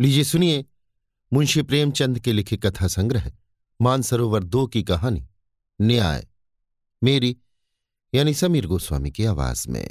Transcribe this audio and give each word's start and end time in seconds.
लीजिए 0.00 0.24
सुनिए, 0.24 0.64
मुंशी 1.32 1.62
प्रेमचंद 1.62 2.18
के 2.18 2.32
लिखे 2.32 2.56
कथा 2.56 2.86
संग्रह, 2.86 3.32
मानसरोवर 3.82 4.42
दो 4.42 4.66
की 4.66 4.82
कहानी, 4.82 5.28
न्याय, 5.80 6.26
मेरी, 7.04 7.36
यानी 8.14 8.34
समीर 8.34 8.66
गोस्वामी 8.66 9.10
की 9.10 9.24
आवाज़ 9.24 9.68
में। 9.68 9.90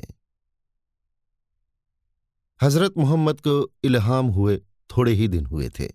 हज़रत 2.62 2.94
मोहम्मद 2.98 3.40
को 3.40 3.74
इल्हाम 3.84 4.26
हुए 4.26 4.58
थोड़े 4.98 5.14
ही 5.14 5.28
दिन 5.28 5.46
हुए 5.46 5.70
थे। 5.70 5.88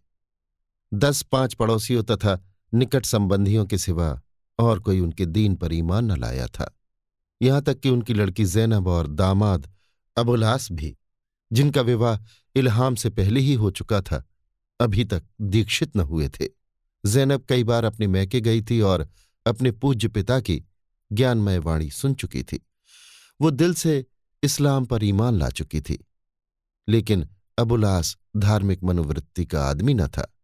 दस 0.95 1.23
पाँच 1.23 1.55
पड़ोसियों 1.55 2.03
तथा 2.03 2.45
निकट 2.75 3.07
संबंधियों 3.07 3.67
के 3.67 3.79
सिवा 3.79 4.23
और 4.59 4.81
कोई 4.81 5.01
उनके 5.01 5.27
दीन 5.27 5.57
पर 5.57 5.73
ईमान 5.73 6.13
न 6.13 6.17
लाया 6.17 6.47
था। 6.47 6.79
यहाँ 7.43 7.63
तक 7.63 7.81
कि 7.81 7.91
उनकी 7.91 8.15
लड़की 8.15 8.45
जैनब 8.45 8.89
और 8.89 9.07
दामाद 9.07 9.75
अबुलास 10.17 10.73
भी, 10.73 10.97
जिनका 11.53 11.81
विवाह 11.81 12.42
इल्हाम 12.55 12.95
से 12.95 13.11
पहले 13.11 13.41
ही 13.41 13.55
हो 13.55 13.71
चुका 13.71 14.01
था। 14.01 14.25
अभी 14.81 15.05
तक 15.05 15.23
दीक्षित 15.41 15.97
न 15.97 16.01
हुए 16.01 16.29
थे। 16.29 16.49
जैनब 17.07 17.47
कई 17.49 17.65
बार 17.65 17.85
अपने 17.85 18.07
मैके 18.07 18.41
गई 18.41 18.63
थी 18.63 18.81
और 18.81 19.09
अपने 19.47 19.73
पूज्य 19.73 20.09
पिता 20.09 20.41
की 20.41 20.65
ज्ञानमय 21.13 21.59
वाणी 21.59 21.91
सुन 21.91 22.15
चुकी 22.15 22.43
थी। 22.43 22.67
वो 23.41 23.51
दिल 23.51 23.75
से 23.75 24.07
इस्लाम 24.43 24.85
पर 24.85 25.05
ईमान 25.05 25.35
ला 25.35 25.49
चुकी 25.49 25.81
थी। 25.81 26.07
लेकिन 26.89 27.29
अबुलास 27.59 28.17
धार्मिक 28.37 28.83
मनोवृत्ति 28.83 29.45
का 29.45 29.65
आदमी 29.65 29.95
न 29.95 30.07
था। 30.07 30.35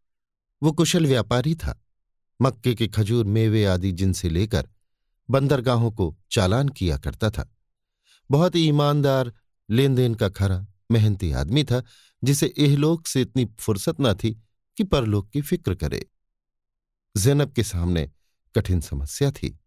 वो 0.63 0.73
कुशल 0.73 1.07
व्यापारी 1.07 1.55
था। 1.55 1.85
मक्के 2.43 2.75
के 2.75 2.89
खजूर, 2.89 3.27
मेवे 3.27 3.65
आदि 3.65 3.93
जिनसे 3.93 4.29
लेकर 4.29 4.69
बंदरगाहों 5.31 5.93
को 5.93 6.17
चालान 6.31 6.69
किया 6.69 6.99
करता 6.99 7.31
था। 7.31 7.57
बहुत 8.31 8.55
ही 8.55 8.69
ईमानदार 8.69 9.33
लेन 9.71 9.95
देन 9.95 10.15
का 10.15 10.29
खरा 10.29 10.67
मेहनती 10.91 11.33
आदमी 11.33 11.65
था, 11.65 11.83
जिसे 12.25 12.55
एहलोक 12.59 13.07
से 13.07 13.23
इतनी 13.23 13.45
फुर्सत 13.45 13.97
न 14.01 14.15
थी 14.15 14.43
कि 14.77 14.85
परलोक 14.85 15.31
की 15.31 15.41
फ़िक्र 15.41 15.75
करे। 15.75 16.07
जैनब 17.17 17.53
के 17.53 17.63
सामने 17.63 18.11
कठिन 18.55 18.81
समस्या 18.81 19.31
थी। 19.31 19.61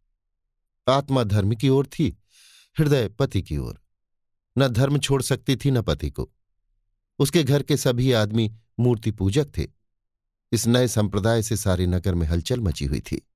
आत्मा 0.89 1.23
धर्म 1.23 1.55
की 1.55 1.69
ओर 1.69 1.85
थी, 1.85 2.17
हृदय 2.79 3.09
पति 3.09 3.41
की 3.41 3.57
ओर। 3.57 3.81
न 4.57 4.67
धर्म 4.67 4.99
छोड़ 4.99 5.21
सकती 5.21 5.55
थी, 5.55 5.71
न 5.71 5.81
पति 5.81 6.09
को। 6.09 6.31
उसके 7.19 7.43
घर 7.43 7.63
के 7.63 7.77
सभी 7.77 8.11
आदमी 8.11 8.55
मूर्ति 8.79 9.11
पूजक 9.11 9.57
थे। 9.57 9.67
इस 10.51 10.67
नए 10.67 10.87
संप्रदाय 10.87 11.43
से 11.43 11.57
सारे 11.57 11.85
नगर 11.85 12.15
में 12.15 12.27
हलचल 12.27 12.59
मची 12.59 12.85
हुई 12.85 12.99
थी। 12.99 13.27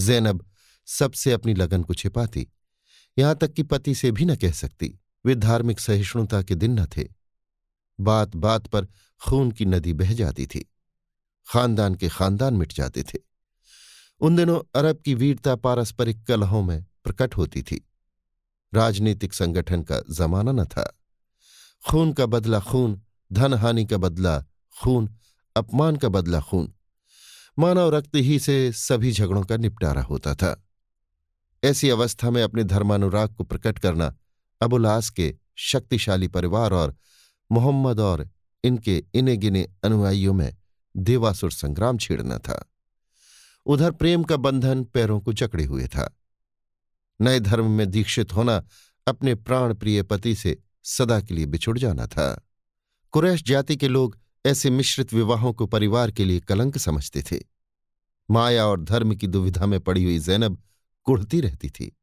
जैनब 0.00 0.50
सबसे 0.86 1.32
अपनी 1.32 1.54
लगन 1.54 1.82
को 1.82 1.94
छिपाती, 1.94 2.48
यहाँ 3.18 3.36
तक 3.36 3.52
कि 3.52 3.62
पति 3.62 3.94
से 3.94 4.10
भी 4.10 4.24
न 4.24 4.36
कह 4.36 4.52
सकती। 4.52 4.98
वे 5.26 5.34
धार्मिक 5.34 5.80
सहिष्णुता 5.80 6.42
के 6.42 6.54
दिन 6.54 6.80
न 6.80 6.86
थे। 6.86 7.08
बात 8.00 8.36
बात 8.36 8.66
पर 8.66 8.84
खून 9.28 9.50
की 9.50 9.64
नदी 9.64 9.92
बह 9.92 10.14
जाती 10.14 10.46
थी। 10.46 10.72
खानदान 11.48 11.94
के 11.94 12.08
खानदान 12.08 12.54
मिट 12.54 12.72
जाते 12.72 13.02
थे। 13.02 13.18
उन 14.20 14.36
दिनों 14.36 14.60
अरब 14.74 14.98
की 15.04 15.14
वीरता 15.14 15.56
पारस्परिक 15.56 16.24
कलहों 16.26 16.62
में 16.62 16.86
प्रकट 17.04 17.36
होती 17.36 17.62
थी। 17.62 17.88
राजनीतिक 18.74 19.34
संगठन 19.34 19.82
का 19.82 20.02
जमाना 20.10 20.52
न 20.52 20.64
था। 20.64 20.98
खून 21.88 22.12
का 22.12 22.26
बदला 22.26 22.60
खून 22.60 23.02
धन 23.32 23.54
हानि 23.54 23.86
का 23.86 23.96
बदला 23.96 24.44
खून, 24.82 25.16
अपमान 25.56 25.96
का 25.96 26.08
बदला 26.08 26.40
खून। 26.40 26.74
मानव 27.58 27.94
रक्त 27.94 28.14
ही 28.14 28.38
से 28.38 28.72
सभी 28.72 29.12
झगड़ों 29.12 29.42
का 29.42 29.56
निपटारा 29.56 30.02
होता 30.02 30.34
था। 30.34 30.64
ऐसी 31.64 31.90
अवस्था 31.90 32.30
में 32.30 32.42
अपने 32.42 32.64
धर्मानुराग 32.64 33.34
को 33.34 33.44
प्रकट 33.44 33.78
करना 33.78 34.16
अबुलास 34.60 35.10
के 35.10 35.36
शक्तिशाली 35.56 36.28
परिवार 36.28 36.72
और 36.72 36.96
मोहम्मद 37.52 38.00
और 38.00 38.30
इनके 38.64 39.04
इने 39.14 39.36
गिने 39.36 39.68
अनुयायियों 39.84 40.34
में 40.34 40.56
देवासुर 40.96 41.52
संग्राम 41.52 41.98
छेड़ना 41.98 42.38
था। 42.38 42.72
उधर 43.66 43.90
प्रेम 43.90 44.22
का 44.22 44.36
बंधन 44.36 44.84
पैरों 44.84 45.20
को 45.20 45.32
जकड़े 45.32 45.64
हुए 45.64 45.86
था। 45.86 46.18
नए 47.20 47.40
धर्म 47.40 47.70
में 47.70 47.90
दीक्षित 47.90 48.34
होना 48.34 48.66
अपने 49.06 49.34
प्राण 49.34 49.74
प्रिय 49.74 50.02
पति 50.02 50.34
से 50.34 50.62
सदा 50.84 51.20
के 51.20 51.34
लिए 51.34 51.46
बिछुड़ 51.46 51.78
जाना 51.78 52.06
था। 52.06 52.48
कुरैश 53.12 53.42
जाति 53.42 53.76
के 53.76 53.88
लोग 53.88 54.18
ऐसे 54.46 54.70
मिश्रित 54.70 55.12
विवाहों 55.12 55.52
को 55.52 55.66
परिवार 55.66 56.10
के 56.10 56.24
लिए 56.24 56.40
कलंक 56.40 56.78
समझते 56.78 57.22
थे। 57.22 57.40
माया 58.30 58.66
और 58.66 58.80
धर्म 58.80 59.14
की 59.14 59.26
दुविधा 59.26 59.66
में 59.66 59.80
पड़ी 59.80 60.04
हुई 60.04 60.18
जैनब 60.18 60.62
कुढ़ती 61.04 61.40
रहती 61.40 61.70
थी। 61.70 61.96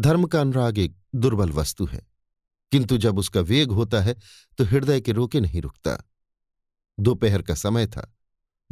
धर्म 0.00 0.26
का 0.26 0.40
अनुराग 0.40 0.78
एक 0.78 0.96
दुर्बल 1.14 1.50
वस्तु 1.50 1.86
है। 1.86 2.06
किंतु 2.72 2.98
जब 2.98 3.18
उसका 3.18 3.40
वेग 3.40 3.70
होता 3.70 4.00
है 4.00 4.16
तो 4.58 4.64
हृदय 4.64 5.00
के 5.00 5.12
रोके 5.12 5.40
नहीं 5.40 5.62
रुकता। 5.62 5.96
दोपहर 7.00 7.42
का 7.42 7.54
समय 7.54 7.86
था। 7.86 8.14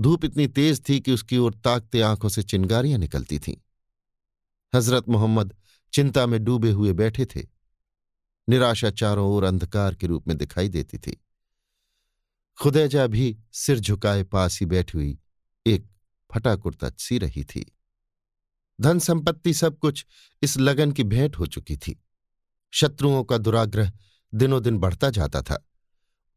धूप 0.01 0.25
इतनी 0.25 0.47
तेज 0.47 0.89
थी 0.89 1.01
कि 1.01 1.13
उसकी 1.13 1.39
ओर 1.39 1.55
ताकते 1.55 2.01
आँखों 2.01 2.29
से 2.29 2.43
चिंगारियाँ 2.43 2.99
निकलती 2.99 3.39
थीं। 3.39 3.57
हज़रत 4.75 5.09
मोहम्मद 5.09 5.55
चिंता 5.93 6.27
में 6.27 6.45
डूबे 6.45 6.71
हुए 6.71 6.93
बैठे 6.93 7.27
थे। 7.27 7.43
निराशा 8.49 8.91
चारों 8.91 9.29
ओर 9.29 9.45
अंधकार 9.45 9.95
के 9.95 10.07
रूप 10.07 10.29
में 10.29 10.37
दिखाई 10.37 10.69
देती 10.69 10.99
थी। 10.99 11.25
खुदैजा 12.59 13.07
भी 13.07 13.39
सिर 13.53 13.79
झुकाए 13.79 14.23
पास 14.23 14.61
ही 14.61 14.67
बैठी 14.67 14.99
हुई 14.99 15.19
एक 15.67 15.87
फटा 16.35 16.57
कुर्ता 16.57 16.91
सी 16.99 17.19
रही 17.19 17.45
थी। 17.45 17.77
धन 18.81 18.99
संपत्ति 18.99 19.55
सब 19.55 19.79
कुछ 19.79 20.07
इस 20.43 20.59
लगन 20.59 20.93
की 20.93 21.05
भेंट 21.05 21.39
हो 21.39 21.47
चुकी 21.47 21.77
थी। 21.77 22.05
शत्रुओं 22.71 23.25
का 23.25 23.39
दुराग्रह 23.39 23.93
दिनों 24.35 24.63
दिन 24.63 24.79
बढ़ता 24.79 25.11
जाता 25.11 25.43
था। 25.43 25.69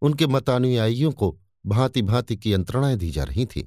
उनके 0.02 0.28
मतानुयायियों 0.28 1.12
को 1.12 1.40
भांति 1.66 2.02
भांति 2.02 2.38
की 2.38 2.54
यंत्रणाएँ 2.54 2.98
दी 2.98 3.12
जा 3.12 3.24
रही 3.24 3.46
थीं। 3.46 3.64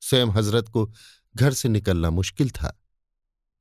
स्वयं 0.00 0.26
हज़रत 0.26 0.68
को 0.68 0.92
घर 1.36 1.52
से 1.52 1.68
निकलना 1.68 2.10
मुश्किल 2.10 2.50
था। 2.50 2.82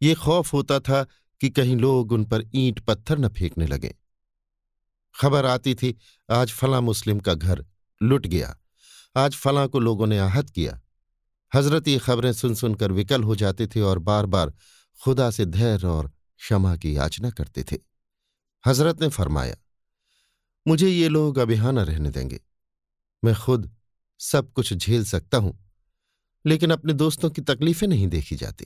ये 0.01 0.15
खौफ 0.15 0.53
होता 0.53 0.79
था 0.79 1.07
कि 1.41 1.49
कहीं 1.49 1.77
लोग 1.77 2.11
उन 2.11 2.25
पर 2.25 2.43
ईंट 2.55 2.79
पत्थर 2.79 3.19
न 3.19 3.29
फेंकने 3.29 3.67
लगे। 3.67 3.95
खबर 5.21 5.45
आती 5.45 5.75
थी, 5.75 5.97
आज 6.31 6.51
फला 6.51 6.81
मुस्लिम 6.81 7.19
का 7.19 7.33
घर 7.33 7.65
लुट 8.03 8.27
गया। 8.27 8.57
आज 9.15 9.35
फला 9.35 9.67
को 9.67 9.79
लोगों 9.79 10.07
ने 10.07 10.19
आहत 10.19 10.49
किया। 10.49 10.81
हज़रत 11.55 11.87
ये 11.87 11.97
खबरें 11.99 12.31
सुन 12.33 12.55
सुनकर 12.55 12.91
विकल 12.91 13.23
हो 13.23 13.35
जाते 13.35 13.67
थे 13.67 13.81
और 13.81 13.99
बार 14.01 14.25
बार 14.27 14.51
खुदा 14.99 15.29
से 15.31 15.45
धैर्य 15.47 15.87
और 15.87 16.07
क्षमा 16.07 16.75
की 16.77 16.95
याचना 16.97 17.29
करते 17.29 17.63
थे। 17.63 17.77
हज़रत 18.63 19.01
ने 19.01 19.07
फरमाया, 19.09 19.55
मुझे 20.65 20.89
ये 20.89 21.07
लोग 21.09 21.37
अब 21.37 21.51
यहाँ 21.51 21.71
न 21.73 21.79
रहने 21.81 22.09
देंगे। 22.09 22.39
मैं 23.23 23.35
खुद 23.35 23.71
सब 24.19 24.51
कुछ 24.51 24.73
झेल 24.73 25.05
सकता 25.05 25.37
हूँ, 25.37 25.57
लेकिन 26.45 26.71
अपने 26.71 26.93
दोस्तों 26.93 27.29
की 27.29 27.41
तकलीफें 27.43 27.87
नहीं 27.87 28.07
देखी 28.07 28.35
जाती। 28.35 28.65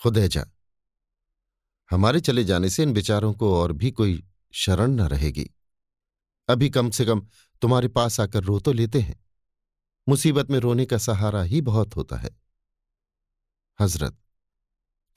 खुदैजा 0.00 0.44
हमारे 1.90 2.20
चले 2.20 2.44
जाने 2.44 2.70
से 2.70 2.82
इन 2.82 2.92
बेचारों 2.92 3.32
को 3.34 3.54
और 3.54 3.72
भी 3.72 3.90
कोई 3.90 4.22
शरण 4.54 4.90
न 4.92 5.08
रहेगी। 5.08 5.48
अभी 6.48 6.70
कम 6.70 6.90
से 6.90 7.04
कम 7.04 7.26
तुम्हारे 7.62 7.88
पास 7.90 8.20
आकर 8.20 8.44
रो 8.44 8.58
तो 8.60 8.72
लेते 8.72 9.00
हैं। 9.00 9.18
मुसीबत 10.10 10.50
में 10.50 10.58
रोने 10.58 10.84
का 10.86 10.98
सहारा 10.98 11.42
ही 11.42 11.60
बहुत 11.62 11.96
होता 11.96 12.16
है। 12.16 12.30
हज़रत 13.78 14.16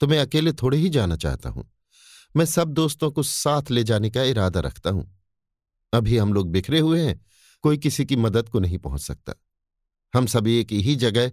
तो 0.00 0.06
मैं 0.06 0.18
अकेले 0.18 0.52
थोड़े 0.52 0.78
ही 0.78 0.88
जाना 0.88 1.16
चाहता 1.16 1.50
हूँ। 1.50 1.68
मैं 2.34 2.44
सब 2.44 2.72
दोस्तों 2.72 3.10
को 3.10 3.22
साथ 3.22 3.70
ले 3.70 3.84
जाने 3.84 4.10
का 4.10 4.22
इरादा 4.24 4.60
रखता 4.60 4.90
हूँ। 4.90 5.06
अभी 5.92 6.16
हम 6.18 6.32
लोग 6.32 6.50
बिखरे 6.50 6.78
हुए 6.80 7.02
हैं, 7.02 7.20
कोई 7.64 7.78
किसी 7.78 8.04
की 8.04 8.16
मदद 8.18 8.48
को 8.48 8.60
नहीं 8.60 8.78
पहुँच 8.78 9.00
सकता। 9.00 9.34
हम 10.14 10.26
सब 10.26 10.46
एक 10.48 10.72
ही 10.72 10.96
जगह, 10.96 11.32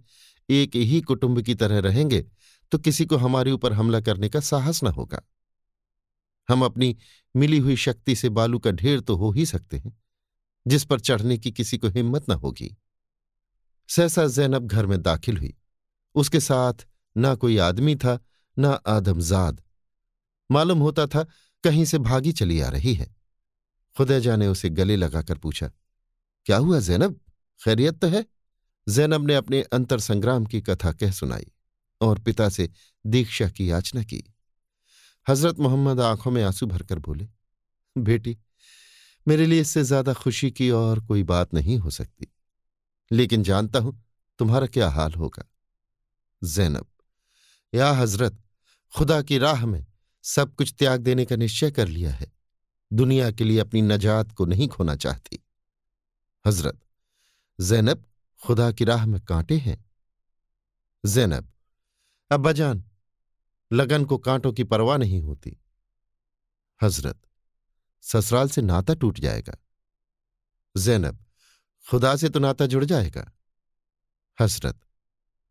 एक 0.49 0.75
ही 0.75 1.01
कुटुंब 1.01 1.41
की 1.41 1.55
तरह 1.55 1.79
रहेंगे 1.81 2.25
तो 2.71 2.77
किसी 2.79 3.05
को 3.05 3.17
हमारे 3.17 3.51
ऊपर 3.51 3.73
हमला 3.73 4.01
करने 4.01 4.29
का 4.29 4.39
साहस 4.41 4.83
न 4.83 4.87
होगा। 4.89 5.21
हम 6.49 6.65
अपनी 6.65 6.95
मिली 7.35 7.57
हुई 7.59 7.75
शक्ति 7.77 8.15
से 8.15 8.29
बालू 8.31 8.59
का 8.59 8.71
ढेर 8.73 8.99
तो 8.99 9.15
हो 9.15 9.31
ही 9.31 9.45
सकते 9.45 9.77
हैं, 9.77 9.97
जिस 10.65 10.85
पर 10.85 10.99
चढ़ने 10.99 11.37
की 11.37 11.51
किसी 11.51 11.77
को 11.77 11.87
हिम्मत 11.89 12.29
न 12.29 12.33
होगी। 12.35 12.75
सहसा 13.91 14.25
जैनब 14.27 14.67
घर 14.67 14.85
में 14.85 15.01
दाखिल 15.01 15.37
हुई। 15.37 15.53
उसके 16.15 16.39
साथ 16.39 16.85
ना 17.15 17.33
कोई 17.35 17.57
आदमी 17.59 17.95
था, 17.95 18.19
ना 18.57 18.69
आदमजाद। 18.69 19.61
मालूम 20.49 20.79
होता 20.79 21.05
था 21.07 21.23
कहीं 21.63 21.85
से 21.85 21.97
भागी 21.99 22.31
चली 22.31 22.59
आ 22.61 22.69
रही 22.69 22.93
है। 22.93 23.07
खुदैजा 23.95 24.35
ने 24.35 24.47
उसे 24.47 24.69
गले 24.69 24.95
लगाकर 24.95 25.37
पूछा, 25.37 25.69
क्या 26.45 26.57
हुआ 26.57 26.79
जैनब? 26.79 27.19
खैरियत 27.61 27.99
तो 27.99 28.07
है? 28.07 28.25
जैनब 28.87 29.27
ने 29.27 29.35
अपने 29.35 29.61
अंतर 29.63 29.99
संग्राम 29.99 30.45
की 30.45 30.61
कथा 30.61 30.91
कह 30.91 31.11
सुनाई 31.11 31.51
और 32.01 32.19
पिता 32.19 32.49
से 32.49 32.69
दीक्षा 33.05 33.49
की 33.49 33.69
याचना 33.71 34.03
की। 34.03 34.23
हज़रत 35.27 35.59
मोहम्मद 35.59 35.99
आँखों 35.99 36.31
में 36.31 36.43
आँसू 36.43 36.65
भरकर 36.65 36.99
बोले, 36.99 37.27
बेटी, 37.95 38.37
मेरे 39.27 39.45
लिए 39.45 39.61
इससे 39.61 39.83
ज़्यादा 39.83 40.13
खुशी 40.13 40.51
की 40.51 40.69
और 40.71 40.99
कोई 40.99 41.23
बात 41.23 41.53
नहीं 41.53 41.77
हो 41.77 41.89
सकती। 41.89 42.27
लेकिन 43.11 43.43
जानता 43.43 43.79
हूँ 43.79 44.03
तुम्हारा 44.39 44.67
क्या 44.67 44.89
हाल 44.89 45.13
होगा। 45.13 45.43
जैनब, 46.43 46.87
या 47.73 47.91
हज़रत, 47.91 48.41
खुदा 48.93 49.21
की 49.21 49.37
राह 49.37 49.65
में 49.65 49.85
सब 50.23 50.55
कुछ 50.55 50.73
त्याग 50.79 51.01
देने 51.01 51.25
का 51.25 51.35
निश्चय 51.35 51.71
कर 51.71 51.87
लिया 51.87 52.11
है। 52.11 52.31
दुनिया 52.93 53.31
के 53.31 53.43
लिए 53.43 53.59
अपनी 53.59 53.81
नजात 53.81 54.31
को 54.31 54.45
नहीं 54.45 54.67
खोना 54.67 54.95
चाहती। 54.95 55.39
हज़रत, 56.45 56.79
जैनब, 57.61 58.05
खुदा 58.45 58.71
की 58.71 58.85
राह 58.85 59.05
में 59.05 59.21
कांटे 59.21 59.57
हैं। 59.57 59.85
जैनब 61.05 61.51
अब्बाजान 62.31 62.83
लगन 63.71 64.05
को 64.05 64.17
कांटों 64.17 64.53
की 64.53 64.63
परवाह 64.63 64.97
नहीं 64.97 65.21
होती। 65.21 65.57
हज़रत, 66.81 67.21
ससुराल 68.01 68.49
से 68.49 68.61
नाता 68.61 68.93
टूट 68.93 69.19
जाएगा। 69.19 69.55
जैनब 70.77 71.25
खुदा 71.87 72.15
से 72.15 72.29
तो 72.29 72.39
नाता 72.39 72.65
जुड़ 72.65 72.83
जाएगा। 72.85 73.31
हसरत 74.37 74.79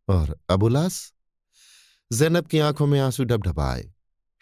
और 0.08 0.36
अबुलास 0.50 1.12
जैनब 2.10 2.46
की 2.46 2.58
आँखों 2.58 2.86
में 2.86 2.98
आँसू 3.00 3.24
ढबढबाए, 3.24 3.92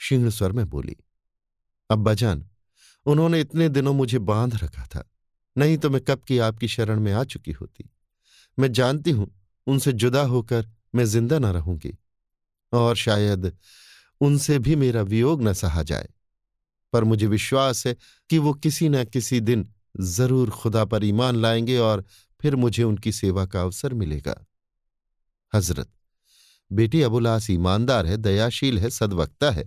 शीर्ण 0.00 0.31
स्वर 0.31 0.52
में 0.52 0.69
बोली 0.69 0.96
अब्बाजान 1.90 2.44
उन्होंने 3.06 3.40
इतने 3.40 3.69
दिनों 3.69 3.93
मुझे 3.94 4.19
बाँध 4.20 4.55
रखा 4.55 4.85
था, 4.87 5.05
नहीं 5.56 5.76
तो 5.79 5.90
मैं 5.90 6.00
कब 6.00 6.23
की 6.23 6.38
आपकी 6.38 6.69
शरण 6.69 7.00
में 7.00 7.12
आ 7.12 7.25
चुकी 7.25 7.52
होती। 7.52 7.90
मैं 8.58 8.73
जानती 8.73 9.11
हूँ, 9.11 9.31
उनसे 9.67 9.93
जुदा 9.93 10.23
होकर 10.23 10.67
मैं 10.94 11.05
ज़िंदा 11.05 11.38
न 11.38 11.46
रहूँगी, 11.46 11.96
और 12.73 12.96
शायद 12.96 13.52
उनसे 14.20 14.58
भी 14.58 14.76
मेरा 14.76 15.02
वियोग 15.02 15.43
न 15.43 15.52
सहा 15.52 15.82
जाए, 15.82 16.08
पर 16.93 17.05
मुझे 17.05 17.26
विश्वास 17.26 17.87
है 17.87 17.96
कि 18.31 18.38
वो 18.38 18.52
किसी 18.55 18.88
न 18.88 19.05
किसी 19.05 19.40
दिन 19.40 19.67
ज़रूर 20.00 20.50
खुदा 20.50 20.85
पर 20.85 21.05
ईमान 21.05 21.37
लाएँगे 21.37 21.79
और 21.79 22.05
फिर 22.40 22.56
मुझे 22.56 22.82
उनकी 22.82 23.12
सेवा 23.12 23.46
का 23.46 23.62
अवसर 23.62 23.94
मिलेगा। 23.94 24.46
हज़रत, 25.55 25.90
बेटी 26.73 27.02
अबुलास 27.02 27.50
ईमानदार 27.50 28.06
है, 28.06 28.17
दयाशील 28.17 28.79
है, 28.79 28.90
सदवक्ता 28.90 29.50
है, 29.50 29.64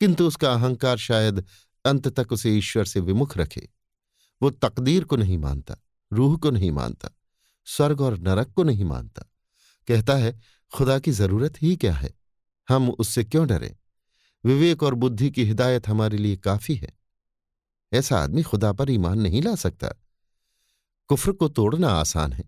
किंतु 0.00 0.26
उसका 0.26 0.52
अहंकार 0.52 0.96
शायद 0.96 1.44
अंत 1.84 2.08
तक 2.08 2.32
उसे 2.32 2.50
ईश्वर 2.50 2.84
से 2.84 3.00
विमुख 3.00 3.38
रखे। 3.38 3.68
वो 4.42 4.50
तकदीर 4.50 5.04
को 5.04 5.16
नहीं 5.16 5.38
मानता, 5.38 5.76
रूह 6.12 6.36
को 6.36 6.50
नहीं 6.50 6.70
मानता, 6.70 7.08
स्वर्ग 7.66 8.00
और 8.00 8.18
नरक 8.18 8.52
को 8.52 8.62
नहीं 8.62 8.84
मानता। 8.84 9.22
कहता 9.88 10.14
है, 10.14 10.40
खुदा 10.74 10.98
की 10.98 11.10
ज़रूरत 11.10 11.62
ही 11.62 11.76
क्या 11.76 11.94
है? 11.94 12.14
हम 12.68 12.90
उससे 12.90 13.24
क्यों 13.24 13.46
डरे? 13.46 13.76
विवेक 14.44 14.82
और 14.82 14.94
बुद्धि 14.94 15.30
की 15.30 15.44
हिदायत 15.44 15.88
हमारे 15.88 16.18
लिए 16.18 16.36
काफ़ी 16.36 16.74
है। 16.74 17.01
ऐसा 17.92 18.18
आदमी 18.18 18.42
खुदा 18.42 18.72
पर 18.72 18.90
ईमान 18.90 19.20
नहीं 19.20 19.42
ला 19.42 19.54
सकता। 19.56 19.88
कुफ्र 21.10 21.32
को 21.32 21.48
तोड़ना 21.50 21.88
आसान 21.90 22.32
है, 22.32 22.44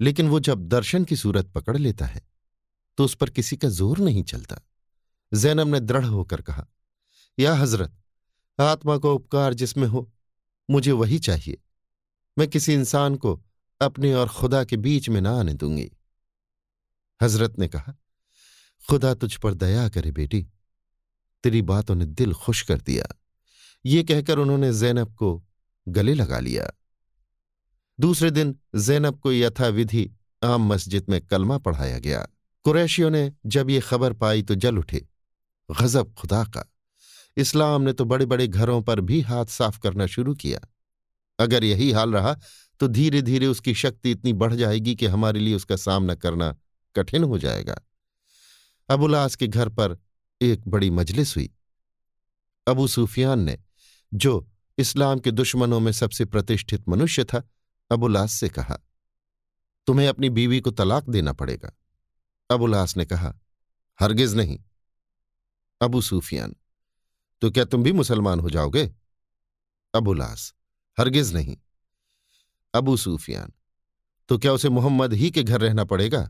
लेकिन 0.00 0.28
वो 0.28 0.40
जब 0.40 0.66
दर्शन 0.68 1.04
की 1.04 1.16
सूरत 1.16 1.46
पकड़ 1.48 1.76
लेता 1.78 2.06
है 2.06 2.20
तो 2.98 3.04
उस 3.04 3.14
पर 3.14 3.30
किसी 3.30 3.56
का 3.56 3.68
ज़ोर 3.68 3.98
नहीं 3.98 4.22
चलता। 4.22 4.60
जैनब 5.32 5.68
ने 5.68 5.80
दृढ़ 5.80 6.04
होकर 6.04 6.40
कहा, 6.42 6.66
या 7.38 7.54
हज़रत, 7.54 7.96
आत्मा 8.58 8.96
को 8.96 9.14
उपकार 9.14 9.54
जिसमें 9.54 9.86
हो, 9.88 10.10
मुझे 10.68 10.92
वही 10.92 11.18
चाहिए। 11.18 11.58
मैं 12.36 12.48
किसी 12.48 12.74
इंसान 12.74 13.16
को 13.16 13.40
अपने 13.80 14.14
और 14.14 14.28
खुदा 14.28 14.62
के 14.64 14.76
बीच 14.78 15.08
में 15.08 15.20
ना 15.20 15.38
आने 15.40 15.54
दूँगी। 15.54 15.90
हज़रत 17.20 17.58
ने 17.58 17.68
कहा, 17.68 17.94
खुदा 18.84 19.12
तुझ 19.14 19.34
पर 19.36 19.54
दया 19.54 19.88
करे 19.88 20.12
बेटी, 20.12 20.42
तेरी 21.44 21.62
बातों 21.64 21.94
ने 21.94 22.04
दिल 22.06 22.34
खुश 22.34 22.62
कर 22.62 22.80
दिया। 22.80 23.06
ये 23.86 24.02
कहकर 24.02 24.38
उन्होंने 24.38 24.72
जैनब 24.72 25.14
को 25.14 25.44
गले 25.88 26.14
लगा 26.14 26.38
लिया। 26.38 26.70
दूसरे 28.00 28.30
दिन 28.30 28.54
जैनब 28.76 29.18
को 29.18 29.32
यथाविधि 29.32 30.10
आम 30.44 30.68
मस्जिद 30.68 31.06
में 31.08 31.20
कलमा 31.26 31.58
पढ़ाया 31.58 31.98
गया। 31.98 32.26
कुरैशियों 32.64 33.10
ने 33.10 33.32
जब 33.46 33.70
ये 33.70 33.80
खबर 33.80 34.12
पाई 34.12 34.42
तो 34.42 34.54
जल 34.54 34.78
उठे। 34.78 35.06
गजब 35.70 36.12
खुदा 36.14 36.44
का। 36.44 36.72
इस्लाम 37.36 37.82
ने 37.82 37.92
तो 37.92 38.04
बड़े 38.04 38.26
बड़े 38.26 38.46
घरों 38.48 38.82
पर 38.82 39.00
भी 39.00 39.20
हाथ 39.20 39.46
साफ़ 39.46 39.78
करना 39.80 40.06
शुरू 40.06 40.34
किया। 40.34 40.60
अगर 41.38 41.64
यही 41.64 41.90
हाल 41.92 42.12
रहा 42.12 42.36
तो 42.80 42.88
धीरे 42.88 43.22
धीरे 43.22 43.46
उसकी 43.46 43.74
शक्ति 43.74 44.10
इतनी 44.10 44.32
बढ़ 44.32 44.54
जाएगी 44.54 44.94
कि 44.94 45.06
हमारे 45.06 45.40
लिए 45.40 45.54
उसका 45.54 45.76
सामना 45.76 46.14
करना 46.14 46.56
कठिन 46.96 47.24
हो 47.24 47.38
जाएगा। 47.38 47.80
अबुलास 48.88 49.36
के 49.36 49.46
घर 49.46 49.68
पर 49.68 49.96
एक 50.40 50.68
बड़ी 50.68 50.90
मजलिस 50.90 51.36
हुई। 51.36 51.50
अबू 52.66 52.86
सुफियान 52.86 53.40
ने 53.40 53.58
जो 54.14 54.48
इस्लाम 54.78 55.18
के 55.18 55.30
दुश्मनों 55.30 55.80
में 55.80 55.92
सबसे 55.92 56.24
प्रतिष्ठित 56.24 56.88
मनुष्य 56.88 57.24
था 57.24 57.42
अबुलास 57.90 58.32
से 58.32 58.48
कहा, 58.48 58.78
तुम्हें 59.86 60.08
अपनी 60.08 60.30
बीवी 60.30 60.60
को 60.60 60.70
तलाक 60.70 61.08
देना 61.08 61.32
पड़ेगा। 61.32 61.72
अबुलास 62.50 62.96
ने 62.96 63.04
कहा, 63.04 63.34
हरगिज 64.00 64.34
नहीं। 64.34 64.58
अबू 65.80 66.00
सूफियान 66.00 66.54
तो 67.42 67.50
क्या 67.50 67.64
तुम 67.64 67.82
भी 67.82 67.92
मुसलमान 67.92 68.40
हो 68.40 68.50
जाओगे? 68.50 68.94
अबुलास 69.94 70.52
हरगिज 70.98 71.34
नहीं। 71.34 71.56
अबू 72.74 72.96
सूफियान 72.96 73.52
तो 74.28 74.38
क्या 74.38 74.52
उसे 74.52 74.68
मोहम्मद 74.68 75.12
ही 75.12 75.30
के 75.30 75.42
घर 75.42 75.60
रहना 75.60 75.84
पड़ेगा? 75.84 76.22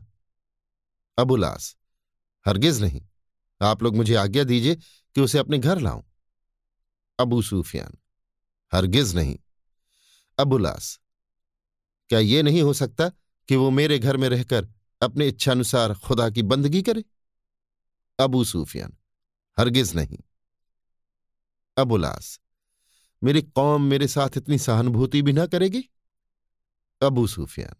अबुलास 1.17 1.75
हरगिज 2.45 2.81
नहीं। 2.81 3.01
आप 3.61 3.83
लोग 3.83 3.95
मुझे 3.95 4.15
आज्ञा 4.15 4.43
दीजिए 4.43 4.75
कि 4.75 5.21
उसे 5.21 5.37
अपने 5.37 5.57
घर 5.57 5.79
लाऊं। 5.79 6.03
अबू 7.19 7.41
सूफियान, 7.41 7.97
हरगिज 8.71 9.15
नहीं 9.15 9.37
अबुलास 10.37 10.99
क्या 12.09 12.19
ये 12.19 12.41
नहीं 12.43 12.61
हो 12.61 12.73
सकता 12.73 13.09
कि 13.49 13.55
वो 13.55 13.69
मेरे 13.69 13.99
घर 13.99 14.17
में 14.17 14.27
रहकर 14.29 14.67
अपने 15.01 15.27
इच्छानुसार 15.27 15.93
खुदा 15.95 16.29
की 16.29 16.41
बंदगी 16.43 16.81
करे? 16.81 17.03
अबू 18.19 18.43
सूफियान, 18.43 18.97
हरगिज 19.57 19.95
नहीं। 19.95 20.17
अबुलास 21.77 22.39
मेरी 23.21 23.41
कौम 23.41 23.83
मेरे 23.83 24.07
साथ 24.07 24.37
इतनी 24.37 24.57
सहानुभूति 24.57 25.21
भी 25.21 25.33
ना 25.33 25.45
करेगी? 25.45 25.83
अबू 27.01 27.27
सूफियान, 27.27 27.75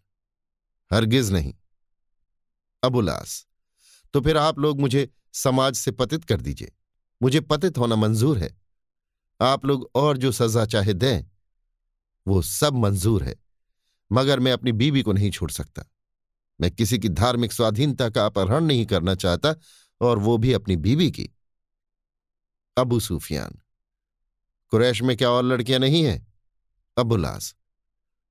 हरगिज 0.90 1.30
नहीं। 1.32 1.54
अबुलास 2.82 3.46
तो 4.14 4.20
फिर 4.20 4.36
आप 4.36 4.58
लोग 4.58 4.80
मुझे 4.80 5.08
समाज 5.34 5.74
से 5.74 5.90
पतित 5.92 6.24
कर 6.24 6.40
दीजिए। 6.40 6.72
मुझे 7.20 7.40
पतित 7.40 7.78
होना 7.78 7.96
मंजूर 7.96 8.38
है। 8.38 8.56
आप 9.40 9.64
लोग 9.64 9.90
और 9.94 10.16
जो 10.16 10.32
सजा 10.32 10.64
चाहे 10.66 10.94
दें, 10.94 11.22
वो 12.26 12.42
सब 12.42 12.74
मंजूर 12.74 13.22
है। 13.22 13.34
मगर 14.12 14.40
मैं 14.40 14.52
अपनी 14.52 14.72
बीवी 14.72 15.02
को 15.02 15.12
नहीं 15.12 15.30
छोड़ 15.30 15.50
सकता। 15.50 15.84
मैं 16.60 16.70
किसी 16.70 16.98
की 16.98 17.08
धार्मिक 17.08 17.52
स्वाधीनता 17.52 18.08
का 18.10 18.26
अपहरण 18.26 18.64
नहीं 18.64 18.86
करना 18.86 19.14
चाहता 19.14 19.54
और 20.00 20.18
वो 20.18 20.36
भी 20.38 20.52
अपनी 20.52 20.76
बीवी 20.76 21.10
की। 21.10 21.30
अबू 22.76 23.00
सूफियान, 23.00 23.62
कुरैश 24.68 25.02
में 25.02 25.16
क्या 25.16 25.30
और 25.30 25.44
लड़कियाँ 25.44 25.80
नहीं 25.80 26.04
हैं? 26.04 26.26
अबुलास 26.96 27.54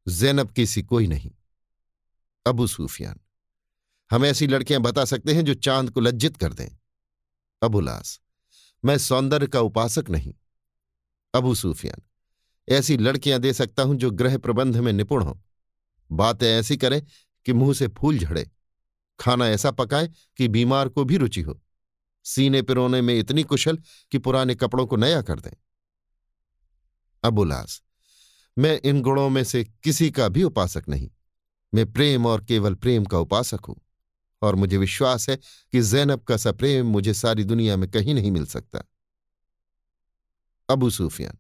जैनब 0.08 0.52
किसी 0.52 0.82
कोई 0.82 1.08
नहीं। 1.08 1.32
अबू 2.46 2.68
सूफियान, 2.68 3.20
हम 4.12 4.26
ऐसी 4.26 4.48
लड़कियाँ 4.48 4.82
बता 4.82 5.06
सकते 5.06 5.34
हैं 5.34 5.46
जो 5.46 5.54
चाँद 5.54 5.90
को 5.90 6.00
लज्जित 6.00 6.38
कर 6.38 6.54
दें। 6.54 6.70
अबुलास 7.62 8.20
मैं 8.86 8.98
सौंदर्य 8.98 9.48
का 9.48 9.62
उपासक 9.62 10.10
नहीं। 10.10 10.34
अबू 11.38 11.54
सूफियान, 11.56 12.02
ऐसी 12.68 12.98
लड़कियाँ 12.98 13.40
दे 13.40 13.54
सकता 13.54 13.84
हूँ 13.84 13.96
जो 13.96 14.12
ग्रह 14.14 14.38
प्रबंध 14.38 14.78
में 14.78 14.92
निपुण 14.94 15.24
हो। 15.24 15.40
बातें 16.10 16.48
ऐसी 16.50 16.78
करें 16.78 17.02
कि 17.46 17.54
मुँह 17.54 17.74
से 17.74 17.88
फूल 17.90 18.18
झड़े, 18.18 18.50
खाना 19.20 19.48
ऐसा 19.50 19.72
पकाए 19.72 20.10
कि 20.38 20.48
बीमार 20.48 20.90
को 20.90 21.04
भी 21.06 21.18
रुचि 21.18 21.42
हो। 21.42 21.60
सीने 22.26 22.62
पिरोने 22.62 23.02
में 23.02 23.14
इतनी 23.16 23.44
कुशल 23.44 23.78
कि 24.12 24.18
पुराने 24.18 24.56
कपड़ों 24.56 24.86
को 24.88 24.96
नया 24.96 25.22
कर 25.22 25.40
दें। 25.40 25.52
अबुलास 27.24 27.82
मैं 28.58 28.80
इन 28.82 29.02
गुणों 29.02 29.30
में 29.30 29.44
से 29.44 29.64
किसी 29.84 30.10
का 30.12 30.28
भी 30.30 30.44
उपासक 30.44 30.84
नहीं। 30.90 31.10
मैं 31.74 31.92
प्रेम 31.94 32.26
और 32.26 32.44
केवल 32.44 32.76
प्रेम 32.76 33.06
का 33.06 33.20
उपासक 33.20 33.66
हूँ, 33.68 33.76
और 34.42 34.56
मुझे 34.56 34.78
विश्वास 34.78 35.30
है 35.30 35.36
कि 35.36 35.82
जैनब 35.82 36.22
का 36.22 36.38
सा 36.38 36.52
प्रेम 36.52 36.88
मुझे 36.88 37.14
सारी 37.14 37.44
दुनिया 37.44 37.78
में 37.78 37.90
कहीं 37.92 38.14
नहीं 38.16 38.32
मिल 38.32 38.46
सकता। 38.46 38.84
अबू 40.70 40.90
सूफियान, 40.90 41.38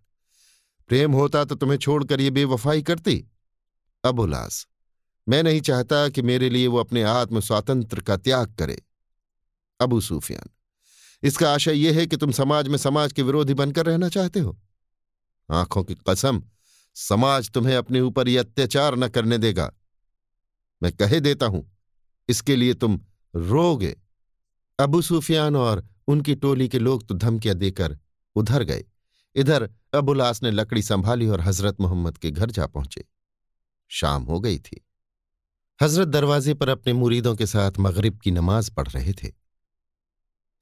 प्रेम 0.89 1.13
होता 1.13 1.43
तो 1.45 1.55
तुम्हें 1.55 1.77
छोड़कर 1.77 2.21
ये 2.21 2.29
बेवफाई 2.31 2.81
करती? 2.83 3.23
अबुलास 4.03 4.65
मैं 5.27 5.41
नहीं 5.43 5.61
चाहता 5.61 6.07
कि 6.09 6.21
मेरे 6.21 6.49
लिए 6.49 6.67
वो 6.67 6.77
अपने 6.77 7.03
आत्म 7.03 7.39
स्वातंत्र 7.39 8.01
का 8.01 8.17
त्याग 8.17 8.53
करे। 8.55 8.81
अबू 9.79 9.99
सूफियान, 10.01 10.49
इसका 11.23 11.53
आशय 11.53 11.73
यह 11.75 11.99
है 11.99 12.05
कि 12.07 12.17
तुम 12.17 12.31
समाज 12.33 12.67
में 12.67 12.77
समाज 12.77 13.13
के 13.13 13.21
विरोधी 13.21 13.53
बनकर 13.55 13.85
रहना 13.85 14.09
चाहते 14.09 14.39
हो। 14.39 14.57
आँखों 15.49 15.83
की 15.83 15.95
कसम, 16.09 16.41
समाज 16.95 17.49
तुम्हें 17.51 17.75
अपने 17.75 18.01
ऊपर 18.01 18.27
यह 18.27 18.41
अत्याचार 18.41 18.95
न 18.95 19.07
करने 19.09 19.37
देगा। 19.37 19.71
मैं 20.81 20.91
कहे 20.93 21.19
देता 21.19 21.45
हूँ, 21.45 21.65
इसके 22.29 22.55
लिए 22.55 22.73
तुम 22.75 22.99
रोगे। 23.33 23.95
अबू 24.79 25.01
सुफियान 25.01 25.55
और 25.55 25.87
उनकी 26.07 26.35
टोली 26.35 26.67
के 26.69 26.79
लोग 26.79 27.07
तो 27.07 27.15
धमकियाँ 27.15 27.55
देकर 27.57 27.97
उधर 28.35 28.63
गए। 28.63 28.83
इधर 29.37 29.69
अबुलास 29.93 30.43
ने 30.43 30.51
लकड़ी 30.51 30.81
संभाली 30.81 31.27
और 31.27 31.41
हज़रत 31.41 31.81
मोहम्मद 31.81 32.17
के 32.17 32.31
घर 32.31 32.51
जा 32.51 32.65
पहुँचे। 32.67 33.05
शाम 33.87 34.23
हो 34.23 34.39
गई 34.39 34.59
थी। 34.59 34.85
हज़रत 35.81 36.07
दरवाजे 36.07 36.53
पर 36.53 36.69
अपने 36.69 36.93
मुरीदों 36.93 37.35
के 37.35 37.45
साथ 37.45 37.71
मगरिब 37.79 38.19
की 38.19 38.31
नमाज़ 38.31 38.71
पढ़ 38.71 38.87
रहे 38.87 39.13
थे। 39.13 39.31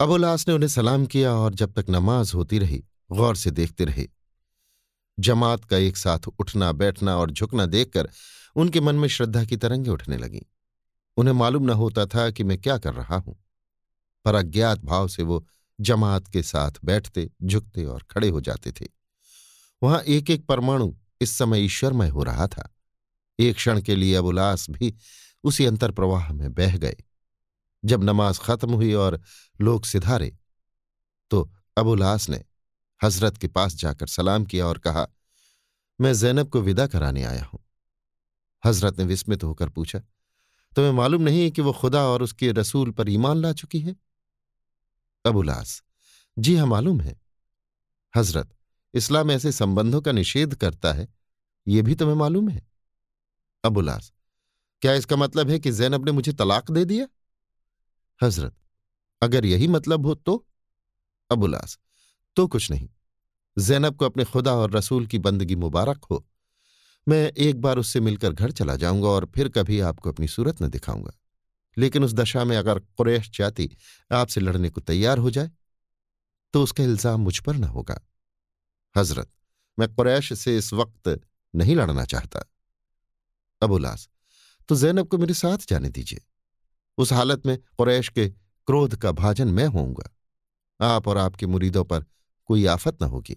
अबुलास 0.02 0.48
ने 0.48 0.54
उन्हें 0.54 0.70
सलाम 0.70 1.06
किया 1.06 1.34
और 1.34 1.54
जब 1.54 1.74
तक 1.74 1.86
नमाज़ 1.90 2.34
होती 2.36 2.60
रही, 2.60 2.84
गौर 3.12 3.36
से 3.36 3.52
देखते 3.52 3.86
रहे। 3.86 4.08
जमात 5.20 5.66
का 5.66 5.78
एक 5.78 5.98
साथ 5.98 6.20
उठना, 6.40 6.72
बैठना 6.72 7.18
और 7.18 7.32
झुकना 7.32 7.66
देखकर 7.66 8.10
उनके 8.56 8.80
मन 8.82 8.96
में 8.96 9.08
श्रद्धा 9.08 9.46
की 9.46 9.58
तरंगे 9.58 9.90
उठने 9.90 10.18
लगीं। 10.18 10.42
उन्हें 11.18 11.34
मालूम 11.34 11.64
न 11.64 11.70
होता 11.70 12.06
था 12.06 12.30
कि 12.30 12.44
मैं 12.44 12.62
क्या 12.62 12.78
कर 12.78 12.94
रहा 12.94 13.16
हूँ। 13.16 13.44
पर 14.26 14.36
अज्ञात 14.36 14.80
भाव 14.80 15.08
से 15.08 15.24
वो 15.24 15.48
जमात 15.80 16.28
के 16.28 16.44
साथ 16.44 16.72
बैठते, 16.86 17.30
झुकते 17.44 17.86
और 17.86 18.04
खड़े 18.12 18.30
हो 18.30 18.42
जाते 18.42 18.72
थे। 18.72 18.88
वहाँ 19.82 20.02
एक 20.02 20.30
एक 20.30 20.46
परमाणु 20.46 20.94
इस 21.22 21.38
समय 21.38 21.62
ईश्वरमय 21.62 22.10
हो 22.10 22.24
रहा 22.24 22.48
था। 22.48 22.70
एक 23.40 23.56
क्षण 23.56 23.82
के 23.82 23.96
लिए 23.96 24.16
अब 24.16 24.26
उल्लास 24.26 24.70
भी 24.70 24.94
उसी 25.44 25.66
अंतर 25.66 25.92
प्रवाह 25.92 26.32
में 26.34 26.54
बह 26.54 26.78
गए। 26.78 26.96
जब 27.84 28.04
नमाज़ 28.04 28.40
खत्म 28.40 28.74
हुई 28.74 28.94
और 28.94 29.22
लोग 29.60 29.86
सिधारे 29.86 30.36
तो 31.32 31.50
अबुलास 31.78 32.30
ने 32.30 32.44
हज़रत 33.02 33.38
के 33.38 33.48
पास 33.48 33.76
जाकर 33.76 34.08
सलाम 34.08 34.46
किया 34.46 34.66
और 34.68 34.78
कहा, 34.78 35.08
मैं 36.00 36.14
जैनब 36.14 36.50
को 36.50 36.62
विदा 36.62 36.88
कराने 36.88 37.24
आया 37.24 37.44
हूँ। 37.44 37.60
हज़रत 38.64 39.00
ने 39.00 39.06
विस्मित 39.06 39.44
होकर 39.44 39.70
पूछा, 39.70 40.00
तुम्हें 40.76 40.92
मालूम 40.92 41.22
नहीं 41.22 41.50
कि 41.52 41.62
वो 41.62 41.74
खुदा 41.74 42.02
और 42.04 42.24
उसके 42.24 42.52
रसूल 42.52 42.92
पर 42.92 43.10
ईमान 43.10 43.38
ला 43.38 43.52
चुकी 43.54 43.80
है? 43.80 43.96
अबुलास 45.26 45.82
जी 46.38 46.56
हाँ 46.56 46.66
मालूम 46.68 47.00
है। 47.02 47.16
हज़रत, 48.14 48.50
इस्लाम 48.94 49.32
ऐसे 49.32 49.52
संबंधों 49.52 50.02
का 50.02 50.12
निषेध 50.12 50.56
करता 50.56 50.92
है, 50.94 51.08
ये 51.68 51.82
भी 51.82 51.96
तुम्हें 51.96 52.16
मालूम 52.16 52.50
है? 52.50 52.62
अबुलास 53.64 54.12
क्या 54.82 54.94
इसका 54.94 55.16
मतलब 55.16 55.50
है 55.50 55.60
कि 55.60 55.72
जैनब 55.72 56.06
ने 56.06 56.12
मुझे 56.12 56.34
तलाक 56.34 56.72
दे 56.72 56.86
दिया? 56.86 57.08
हज़रत, 58.22 58.56
अगर 59.22 59.46
यही 59.46 59.68
मतलब 59.68 60.06
हो 60.06 60.16
तो? 60.16 60.46
अबुलास 61.30 61.78
तो 62.38 62.48
कुछ 62.48 62.72
नहीं। 62.72 62.90
जैनब 63.58 63.96
को 63.96 64.06
अपने 64.06 64.24
खुदा 64.24 64.54
और 64.54 64.72
रसूल 64.72 65.06
की 65.08 65.20
बंदगी 65.20 65.56
मुबारक 65.56 66.06
हो। 66.12 66.26
मैं 67.08 67.26
एक 67.28 67.62
बार 67.62 67.78
उससे 67.78 68.00
मिलकर 68.00 68.34
घर 68.34 68.52
चला 68.52 68.76
जाऊँगा 68.76 69.08
और 69.08 69.32
फिर 69.36 69.50
कभी 69.50 69.80
आपको 69.80 70.12
अपनी 70.12 70.28
सूरत 70.28 70.62
न 70.62 70.70
दिखाऊँगा। 70.70 71.12
लेकिन 71.78 72.04
उस 72.04 72.14
दशा 72.14 72.44
में 72.44 72.56
अगर 72.58 72.80
कुरैश 72.80 73.30
जाति, 73.38 73.70
आपसे 74.12 74.42
लड़ने 74.42 74.70
को 74.70 74.82
तैयार 74.82 75.18
हो 75.18 75.32
जाए 75.32 75.52
तो 76.54 76.64
उसका 76.64 76.84
इल्ज़ाम 76.84 77.22
मुझ 77.22 77.38
पर 77.40 77.56
न 77.56 77.64
होगा। 77.66 78.00
हज़रत, 78.96 79.30
मैं 79.78 79.88
कुरैश 79.94 80.32
से 80.34 80.58
इस 80.58 80.72
वक्त 80.74 81.20
नहीं 81.54 81.76
लड़ना 81.76 82.06
चाहता। 82.06 82.46
अबुलास 83.62 84.08
तो 84.70 84.76
जैनब 84.76 85.08
को 85.08 85.18
मेरे 85.18 85.34
साथ 85.34 85.68
जाने 85.70 85.90
दीजिए। 85.90 86.22
उस 86.98 87.12
हालत 87.14 87.46
में 87.46 87.58
कुरैश 87.78 88.10
के 88.10 88.28
क्रोध 88.28 88.96
का 88.96 89.12
भाजन 89.14 89.48
मैं 89.48 89.66
होऊँगा। 89.68 90.10
आप 90.80 91.08
और 91.08 91.18
आपके 91.18 91.46
मुरीदों 91.46 91.84
पर 91.84 92.06
कोई 92.50 92.66
आफत 92.66 93.04
न 93.04 93.06
होगी। 93.06 93.36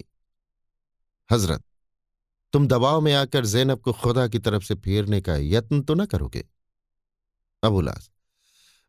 हज़रत, 1.29 1.63
तुम 2.53 2.67
दबाव 2.67 3.01
में 3.01 3.13
आकर 3.13 3.45
जैनब 3.45 3.79
को 3.79 3.93
खुदा 3.93 4.27
की 4.27 4.39
तरफ़ 4.39 4.63
से 4.63 4.75
फेरने 4.75 5.21
का 5.21 5.35
यत्न 5.35 5.81
तो 5.81 5.95
न 5.95 6.05
करोगे? 6.05 6.43
अबुलास 7.63 8.09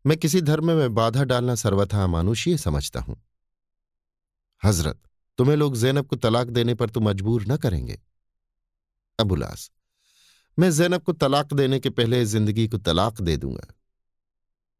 मैं 0.04 0.16
किसी 0.16 0.40
धर्म 0.40 0.71
में 0.73 0.95
बाधा 0.95 1.25
डालना 1.25 1.54
सर्वथा 1.54 2.07
मानुषीय 2.07 2.57
समझता 2.57 3.00
हूँ। 3.00 3.16
हज़रत, 4.62 4.99
तुम्हें 5.38 5.57
लोग 5.57 5.76
जैनब 5.76 6.07
को 6.07 6.16
तलाक 6.16 6.47
देने 6.49 6.75
पर 6.75 6.90
तो 6.90 7.00
मजबूर 7.00 7.45
न 7.49 7.57
करेंगे। 7.57 7.99
अबुलास 9.19 9.71
मैं 10.59 10.71
जैनब 10.71 11.02
को 11.02 11.12
तलाक 11.12 11.52
देने 11.54 11.78
के 11.80 11.90
पहले 11.90 12.25
ज़िंदगी 12.25 12.66
को 12.69 12.78
तलाक 12.78 13.21
दे 13.21 13.37
दूँगा। 13.37 13.66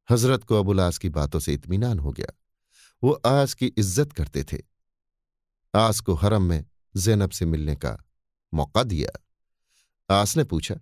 हज़रत 0.09 0.45
को 0.45 0.59
अबुलास 0.59 0.99
की 0.99 1.09
बातों 1.09 1.41
से 1.41 1.55
इत्मीनान 1.55 1.99
हो 1.99 2.13
गया। 2.13 2.33
वो 3.03 3.13
आस 3.13 3.55
की 3.55 3.67
इज़्ज़त 3.69 4.13
करते 4.13 4.45
थे। 4.45 4.59
आस 5.75 6.01
को 6.01 6.15
हरम 6.15 6.43
में 6.43 6.65
जैनब 6.95 7.31
से 7.31 7.47
मिलने 7.47 7.77
का 7.77 7.97
मौका 8.53 8.83
दिया। 8.83 9.19
आस 10.11 10.37
ने 10.37 10.45
पूछा, 10.45 10.75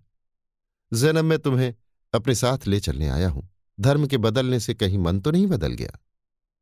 जैनब, 0.92 1.25
मैं 1.25 1.38
तुम्हें 1.38 1.75
अपने 2.14 2.35
साथ 2.35 2.66
ले 2.66 2.80
चलने 2.80 3.09
आया 3.09 3.28
हूँ। 3.28 3.49
धर्म 3.80 4.06
के 4.06 4.16
बदलने 4.16 4.61
से 4.61 4.75
कहीं 4.75 4.99
मन 4.99 5.20
तो 5.20 5.30
नहीं 5.30 5.47
बदल 5.47 5.73
गया। 5.73 5.99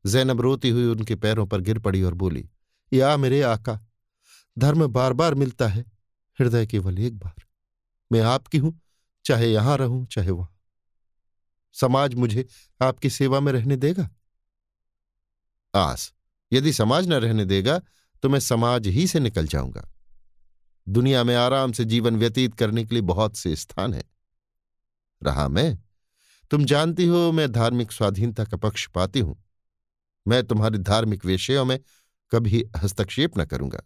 जैनब 0.05 0.41
रोती 0.41 0.69
हुई 0.69 0.85
उनके 0.85 1.15
पैरों 1.15 1.45
पर 1.47 1.61
गिर 1.61 1.79
पड़ी 1.79 2.01
और 2.03 2.13
बोली, 2.13 2.49
या 2.91 3.15
मेरे 3.17 3.41
आका, 3.41 3.79
धर्म 4.57 4.85
बार 4.87 5.13
बार 5.13 5.35
मिलता 5.35 5.67
है, 5.67 5.85
हृदय 6.39 6.65
केवल 6.65 6.99
एक 6.99 7.17
बार। 7.17 7.43
मैं 8.11 8.21
आपकी 8.21 8.57
हूँ, 8.57 8.79
चाहे 9.25 9.47
यहाँ 9.47 9.77
रहूँ, 9.77 10.05
चाहे 10.05 10.31
वहाँ। 10.31 10.53
समाज 11.75 12.13
मुझे 12.15 12.45
आपकी 12.81 13.09
सेवा 13.09 13.39
में 13.39 13.51
रहने 13.51 13.75
देगा? 13.75 14.09
आस, 15.73 16.13
यदि 16.51 16.73
समाज 16.73 17.07
न 17.07 17.13
रहने 17.13 17.45
देगा 17.45 17.79
तो 18.23 18.29
मैं 18.29 18.39
समाज 18.39 18.87
ही 18.87 19.07
से 19.07 19.19
निकल 19.19 19.47
जाऊँगा। 19.47 19.87
दुनिया 20.87 21.23
में 21.23 21.35
आराम 21.35 21.71
से 21.71 21.85
जीवन 21.85 22.15
व्यतीत 22.15 22.53
करने 22.53 22.83
के 22.85 22.95
लिए 22.95 23.01
बहुत 23.01 23.35
से 23.35 23.55
स्थान 23.55 23.93
है। 23.93 24.03
रहा 25.21 25.47
मैं 25.47 25.77
तुम 26.51 26.65
जानती 26.65 27.05
हो, 27.05 27.31
मैं 27.31 27.51
धार्मिक 27.51 27.91
स्वाधीनता 27.91 28.43
का 28.43 28.57
पक्ष 28.57 28.87
पाती 28.87 29.19
हूँ। 29.19 29.43
मैं 30.27 30.43
तुम्हारे 30.43 30.77
धार्मिक 30.77 31.25
विषयों 31.25 31.65
में 31.65 31.79
कभी 32.31 32.63
हस्तक्षेप 32.77 33.37
न 33.37 33.45
करूँगा। 33.45 33.81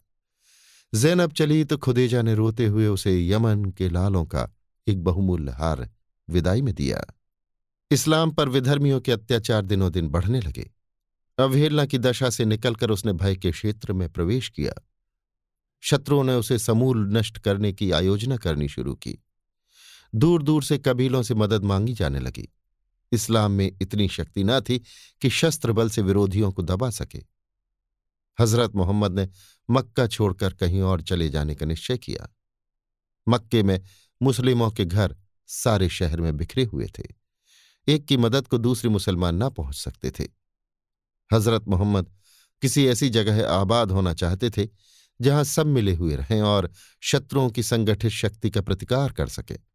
जैनब 0.96 1.32
चली 1.32 1.64
तो 1.64 1.78
खुदेजा 1.78 2.22
ने 2.22 2.36
रोते 2.36 2.66
हुए 2.66 2.88
उसे 2.88 3.30
यमन 3.30 3.66
के 3.66 3.90
लालों 3.90 4.26
का 4.26 4.50
एक 4.88 5.04
बहुमूल्य 5.04 5.52
हार 5.52 5.90
विदाई 6.30 6.62
में 6.62 6.74
दिया। 6.76 7.06
इस्लाम 7.92 8.32
पर 8.32 8.50
विधर्मियों 8.50 9.02
के 9.02 9.12
अत्याचार 9.12 9.66
दिनों 9.66 9.92
दिन 9.92 10.10
बढ़ने 10.10 10.42
लगे। 10.42 10.72
अवहेलना 11.38 11.86
की 11.86 11.98
दशा 11.98 12.30
से 12.30 12.46
निकलकर 12.46 12.90
उसने 12.90 13.14
भय 13.14 13.36
के 13.36 13.52
क्षेत्र 13.52 13.94
में 13.94 14.10
प्रवेश 14.10 14.50
किया। 14.50 14.74
शत्रुओं 15.82 16.24
ने 16.24 16.34
उसे 16.34 16.60
समूल 16.60 17.18
नष्ट 17.18 17.38
करने 17.38 17.74
की 17.74 17.92
आयोजना 17.92 18.38
करनी 18.38 18.68
शुरू 18.68 18.94
की। 18.96 19.24
दूर 20.16 20.44
दूर 20.44 20.64
से 20.64 20.78
कबीलों 20.78 21.24
से 21.24 21.36
मदद 21.36 21.64
मांगी 21.64 21.94
जाने 21.94 22.20
लगी। 22.20 22.54
इस्लाम 23.12 23.52
में 23.52 23.78
इतनी 23.82 24.08
शक्ति 24.08 24.44
न 24.44 24.62
थी 24.62 24.80
कि 25.22 25.30
शस्त्र 25.30 25.72
बल 25.72 25.90
से 25.90 26.02
विरोधियों 26.02 26.52
को 26.52 26.62
दबा 26.62 26.90
सके। 26.90 27.24
हज़रत 28.40 28.76
मोहम्मद 28.76 29.20
ने 29.20 29.30
मक्का 29.70 30.08
छोड़कर 30.08 30.54
कहीं 30.54 30.82
और 30.82 31.02
चले 31.02 31.30
जाने 31.30 31.56
का 31.56 31.66
निश्चय 31.66 31.98
किया। 31.98 32.36
मक्के 33.28 33.64
में 33.64 33.82
मुस्लिमों 34.22 34.72
के 34.72 34.86
घर 34.86 35.16
सारे 35.48 35.90
शहर 35.90 36.22
में 36.22 36.38
बिखरे 36.38 36.64
हुए 36.64 36.88
थे। 37.00 37.04
एक 37.88 38.06
की 38.06 38.18
मदद 38.18 38.48
को 38.48 38.58
दूसरे 38.58 38.90
मुसलमान 38.90 39.36
ना 39.36 39.50
पहुँच 39.50 39.76
सकते 39.76 40.12
थे। 40.12 40.28
हज़रत 41.34 41.68
मोहम्मद 41.68 42.16
किसी 42.62 42.88
ऐसी 42.88 43.10
जगह 43.10 43.48
आबाद 43.50 43.92
होना 43.92 44.14
चाहते 44.14 44.50
थे 44.50 44.68
जहाँ 45.22 45.44
सब 45.44 45.68
मिले 45.68 45.96
हुए 45.96 46.16
रहें 46.16 46.42
और 46.42 46.72
शत्रुओं 47.02 47.50
की 47.50 47.64
संगठित 47.64 48.12
शक्ति 48.12 48.50
का 48.50 48.62
प्रतिकार 48.62 49.12
कर 49.12 49.28
सके। 49.28 49.71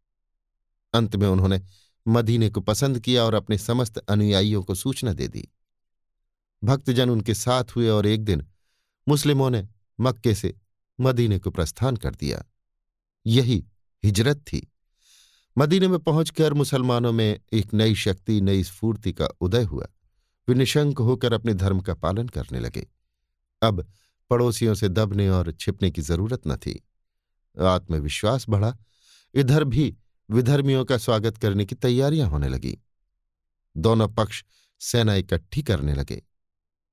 अंत 0.97 1.17
में 1.17 1.29
उन्होंने 1.29 1.63
मदीने 2.09 2.51
को 2.51 2.61
पसंद 2.61 3.01
किया 3.01 3.25
और 3.25 3.35
अपने 3.35 3.59
समस्त 3.59 3.99
अनुयायियों 3.99 4.63
को 4.63 4.75
सूचना 4.75 5.13
दे 5.13 5.29
दी। 5.29 5.49
भक्तजन 6.65 7.11
उनके 7.11 7.35
साथ 7.35 7.65
हुए 7.65 7.89
और 7.89 8.07
एक 8.07 8.25
दिन 8.25 8.47
मुस्लिमों 9.09 9.51
ने 9.51 9.69
मक्के 10.01 10.35
से 10.35 10.55
मदीने 11.01 11.39
को 11.39 11.51
प्रस्थान 11.51 11.97
कर 11.97 12.15
दिया। 12.15 12.45
यही 13.27 13.67
हिजरत 14.05 14.37
थी। 14.37 14.73
मदीने 15.59 15.89
में 15.89 15.99
पहुंचकर 15.99 16.55
मुसलमानों 16.55 17.13
में 17.13 17.41
एक 17.53 17.75
नई 17.75 17.95
शक्ति, 17.95 18.41
नई 18.41 18.65
स्फूर्ति 18.65 19.13
का 19.13 19.27
उदय 19.41 19.63
हुआ। 19.63 19.87
वे 20.49 20.55
निशंक 20.55 20.99
होकर 20.99 21.33
अपने 21.33 21.55
धर्म 21.55 21.81
का 21.81 21.95
पालन 21.95 22.29
करने 22.29 22.61
लगे। 22.61 22.87
अब 23.63 23.93
पड़ोसियों 24.31 24.75
से 24.75 24.89
दबने 24.89 25.29
और 25.29 25.53
छिपने 25.53 25.91
की 25.91 26.03
ज़रूरत 26.03 26.41
न 26.47 26.57
थी। 26.57 26.85
आत्मविश्वास 27.63 28.47
बढ़ा। 28.49 28.77
इधर 29.35 29.65
भी 29.65 29.97
विधर्मियों 30.31 30.85
का 30.85 30.97
स्वागत 30.99 31.37
करने 31.37 31.65
की 31.65 31.75
तैयारियाँ 31.75 32.29
होने 32.29 32.49
लगी। 32.49 32.79
दोनों 33.77 34.09
पक्ष 34.09 34.45
सेना 34.81 35.15
इकट्ठी 35.15 35.63
करने 35.63 35.95
लगे। 35.95 36.23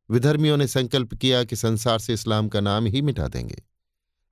विधर्मियों 0.09 0.57
ने 0.57 0.67
संकल्प 0.67 1.13
किया 1.13 1.43
कि 1.43 1.55
संसार 1.55 1.99
से 1.99 2.13
इस्लाम 2.13 2.49
का 2.49 2.59
नाम 2.59 2.85
ही 2.85 3.01
मिटा 3.01 3.27
देंगे। 3.27 3.63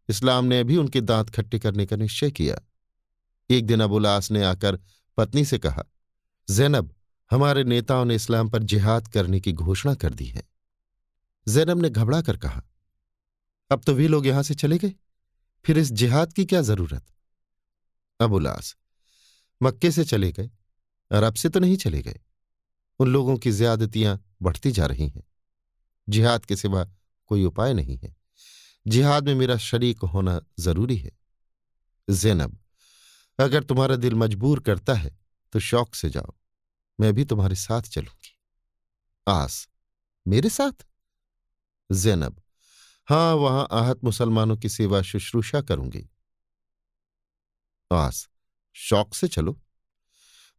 इस्लाम 0.10 0.46
ने 0.46 0.64
भी 0.64 0.78
उनके 0.78 1.02
दांत 1.02 1.30
खट्टे 1.30 1.60
करने 1.60 1.86
का 1.86 1.96
निश्चय 1.96 2.32
किया। 2.32 2.60
एक 3.50 3.66
दिन 3.66 3.80
अबुलास 3.80 4.32
ने 4.32 4.44
आकर 4.44 4.80
पत्नी 5.18 5.46
से 5.46 5.60
कहा, 5.60 5.84
जैनब, 6.50 6.96
हमारे 7.32 7.64
नेताओं 7.64 8.06
ने 8.06 8.16
इस्लाम 8.16 8.50
पर 8.50 8.64
जिहाद 8.64 9.08
करने 9.08 9.40
की 9.40 9.54
घोषणा 9.54 9.94
कर 9.96 10.14
दी 10.14 10.26
है। 10.26 10.44
जैनब 11.48 11.82
ने 11.82 11.90
घबरा 11.90 12.22
कर 12.22 12.38
कहा, 12.38 12.64
अब 13.72 13.82
तो 13.84 13.94
वे 13.94 14.08
लोग 14.08 14.28
यहाँ 14.28 14.44
से 14.44 14.56
चले 14.56 14.78
गए। 14.78 14.94
फिर 15.66 15.78
इस 15.78 15.92
जिहाद 15.92 16.34
की 16.34 16.46
क्या 16.46 16.62
ज़रूरत? 16.62 17.06
अब 18.20 18.34
उलास 18.34 18.76
मक्के 19.64 19.92
से 19.92 20.04
चले 20.06 20.32
गए 20.32 20.50
अरब 21.12 21.34
से 21.34 21.50
तो 21.50 21.60
नहीं 21.60 21.78
चले 21.78 22.02
गए। 22.02 22.20
उन 23.00 23.08
लोगों 23.08 23.38
की 23.38 23.52
ज्यादतियाँ 23.52 24.36
बढ़ती 24.42 24.72
जा 24.72 24.86
रही 24.86 25.08
हैं। 25.08 25.24
जिहाद 26.10 26.46
के 26.46 26.56
सिवा 26.56 26.86
कोई 27.28 27.44
उपाय 27.46 27.74
नहीं 27.74 27.98
है। 27.98 28.16
जिहाद 28.88 29.26
में 29.26 29.36
मेरा 29.36 29.58
शरीक 29.58 30.00
होना 30.00 30.42
ज़रूरी 30.60 30.98
है। 30.98 31.12
जैनब, 32.10 32.60
अगर 33.40 33.64
तुम्हारा 33.64 33.96
दिल 33.96 34.16
मजबूर 34.16 34.60
करता 34.60 34.94
है 34.94 35.20
तो 35.54 35.60
शौक 35.60 35.96
से 35.96 36.10
जाओ। 36.10 36.34
मैं 37.00 37.14
भी 37.14 37.26
तुम्हारे 37.26 37.56
साथ 37.56 37.82
चलूँगी। 37.82 38.38
आस, 39.28 39.68
मेरे 40.28 40.50
साथ? 40.50 40.86
जैनब, 41.92 42.42
हाँ, 43.10 43.34
वहाँ 43.34 43.68
आहत 43.72 44.04
मुसलमानों 44.04 44.58
की 44.58 44.70
सेवा 44.70 45.02
शुश्रूषा 45.02 45.62
करूँगी। 45.62 46.10
आस 47.92 48.28
शौक 48.74 49.16
से 49.16 49.28
चलो। 49.28 49.62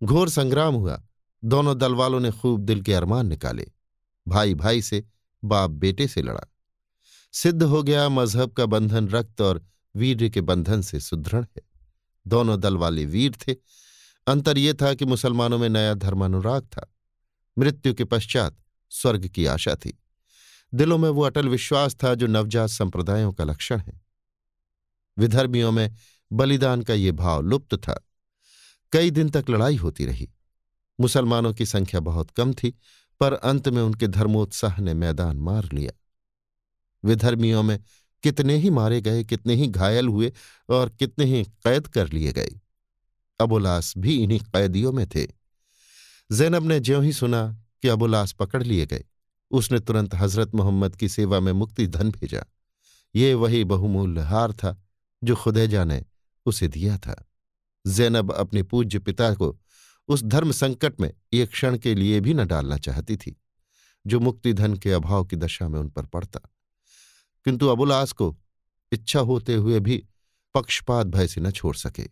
घोर 0.02 0.28
संग्राम 0.28 0.75
हुआ। 0.75 1.07
दोनों 1.45 1.78
दल 1.78 1.95
वालों 1.95 2.21
ने 2.21 2.31
खूब 2.31 2.61
दिल 2.61 2.83
के 2.83 2.95
अरमान 2.95 3.26
निकाले। 3.26 3.73
भाई 4.28 4.54
भाई 4.54 4.83
से 4.83 5.04
बाप 5.45 5.71
बेटे 5.71 6.09
से 6.09 6.23
लड़ा। 6.23 6.54
सिद्ध 7.33 7.62
हो 7.62 7.83
गया 7.83 8.09
मज़हब 8.09 8.52
का 8.52 8.66
बंधन 8.66 9.09
रक्त 9.09 9.40
और 9.40 9.66
वीर 9.97 10.28
के 10.28 10.40
बंधन 10.40 10.83
से 10.83 11.00
सुदृढ़ 11.00 11.45
है। 11.45 11.62
दोनों 12.26 12.61
दल 12.61 12.76
वाले 12.76 13.07
वीर 13.07 13.33
थे। 13.33 13.54
अंतर 14.26 14.59
यह 14.59 14.73
था 14.73 14.95
कि 14.95 15.04
मुसलमानों 15.04 15.59
में 15.59 15.69
नया 15.69 15.95
धर्मानुराग 15.95 16.62
था। 16.62 16.95
मृत्यु 17.59 17.95
के 17.95 18.04
पश्चात 18.04 18.57
स्वर्ग 18.90 19.28
की 19.28 19.47
आशा 19.47 19.75
थी। 19.75 20.02
दिलों 20.75 20.99
में 20.99 21.09
वो 21.09 21.23
अटल 21.23 21.49
विश्वास 21.49 21.95
था 21.95 22.14
जो 22.14 22.26
नवजात 22.26 22.69
संप्रदायों 22.69 23.33
का 23.33 23.45
लक्षण 23.45 23.78
है। 23.78 24.00
विधर्मियों 25.19 25.73
में 25.73 25.95
बलिदान 26.33 26.83
का 26.83 26.95
ये 26.95 27.12
भाव 27.12 27.43
लुप्त 27.43 27.75
था। 27.75 28.09
कई 28.93 29.11
दिन 29.11 29.31
तक 29.31 29.45
लड़ाई 29.51 29.77
होती 29.77 30.07
रही। 30.07 30.31
मुसलमानों 31.01 31.55
की 31.55 31.67
संख्या 31.67 32.01
बहुत 32.01 32.31
कम 32.31 32.53
थी, 32.53 32.79
पर 33.21 33.33
अंत 33.33 33.69
में 33.69 33.83
उनके 33.83 34.09
धर्मोत्साह 34.09 34.81
ने 34.81 34.95
मैदान 34.95 35.37
मार 35.37 35.69
लिया। 35.73 35.93
विधर्मियों 37.05 37.62
में 37.62 37.81
कितने 38.23 38.57
ही 38.57 38.71
मारे 38.71 39.01
गए, 39.01 39.25
कितने 39.25 39.55
ही 39.55 39.67
घायल 39.67 40.09
हुए 40.09 40.33
और 40.69 40.89
कितने 40.89 41.25
ही 41.25 41.45
कैद 41.45 41.87
कर 41.87 42.12
लिए 42.12 42.33
गए। 42.33 42.61
अबुलास 43.41 43.95
भी 43.99 44.23
इन्हीं 44.23 44.41
कैदियों 44.41 44.93
में 44.93 45.09
थे। 45.09 45.27
जैनब 46.33 46.62
ने 46.62 46.81
ज्यों 46.81 47.05
ही 47.05 47.12
सुना 47.12 47.62
कि 47.83 47.89
अबुलास 47.89 48.33
पकड़ 48.33 48.62
लिए 48.62 48.87
गए, 48.87 49.05
उसने 49.51 49.81
तुरंत 49.81 50.15
हज़रत 50.15 50.55
मोहम्मद 50.55 50.97
की 50.97 51.09
सेवा 51.09 51.41
में 51.41 51.53
मुक्ति 51.53 51.87
धन 51.87 52.11
भेजा। 52.11 52.45
ये 53.15 53.35
वही 53.35 53.65
बहुमूल्य 53.65 54.21
हार 54.21 54.53
था 54.53 54.83
जो 55.25 55.37
खुदेजा 55.37 55.85
ने 55.85 56.05
उसे 56.47 56.69
दिया 56.69 56.99
था। 56.99 57.27
जैनब 57.87 58.33
अपने 58.33 58.63
पूज्य 58.63 58.99
पिता 58.99 59.35
को 59.35 59.61
उस 60.09 60.23
धर्म 60.23 60.53
संकट 60.53 61.01
में 61.01 61.15
एक 61.33 61.51
क्षण 61.51 61.79
के 61.79 61.95
लिए 61.95 62.21
भी 62.21 62.35
न 62.35 62.47
डालना 62.47 62.79
चाहती 62.79 63.17
थी, 63.17 63.41
जो 64.07 64.21
मुक्ति 64.21 64.53
धन 64.53 64.77
के 64.77 64.93
अभाव 64.93 65.25
की 65.25 65.37
दशा 65.37 65.69
में 65.69 65.81
उन 65.81 65.89
पर 65.89 66.07
पड़ता। 66.07 66.41
किंतु 67.45 67.69
अबुलास 67.69 68.13
को 68.13 68.39
इच्छा 68.93 69.21
होते 69.21 69.55
हुए 69.55 69.81
भी 69.81 70.07
पक्षपात 70.55 71.07
भय 71.07 71.29
से 71.29 71.41
न 71.41 71.51
छोड़ 71.51 71.77
सके। 71.77 72.09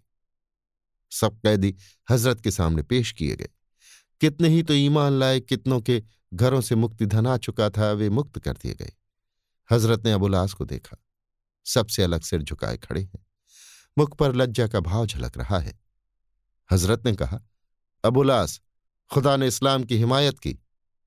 सब 1.10 1.38
कैदी 1.38 1.76
हज़रत 2.10 2.40
के 2.40 2.50
सामने 2.50 2.82
पेश 2.82 3.12
किए 3.12 3.36
गए। 3.36 3.48
कितने 4.20 4.48
ही 4.48 4.62
तो 4.62 4.74
ईमान 4.74 5.12
लाए, 5.12 5.40
कितनों 5.40 5.80
के 5.80 6.02
घरों 6.34 6.60
से 6.60 6.74
मुक्ति 6.74 7.06
धन 7.06 7.26
आ 7.26 7.36
चुका 7.36 7.70
था, 7.70 7.92
वे 7.92 8.10
मुक्त 8.10 8.38
कर 8.38 8.52
दिए 8.52 8.74
गए। 8.74 8.92
हज़रत 9.72 10.04
ने 10.04 10.12
अबुलास 10.12 10.52
को 10.52 10.64
देखा। 10.64 10.96
सबसे 11.64 12.02
अलग 12.02 12.20
सिर 12.20 12.42
झुकाए 12.42 12.76
खड़े 12.76 13.02
हैं। 13.02 13.26
मुख 14.00 14.14
पर 14.16 14.34
लज्जा 14.34 14.66
का 14.68 14.80
भाव 14.80 15.06
झलक 15.06 15.36
रहा 15.38 15.58
है। 15.58 15.78
हज़रत 16.70 17.06
ने 17.06 17.14
कहा 17.14 17.40
अबुलास 18.04 18.60
खुदा 19.10 19.36
ने 19.36 19.46
इस्लाम 19.46 19.84
की 19.84 19.96
हिमायत 19.96 20.38
की, 20.38 20.58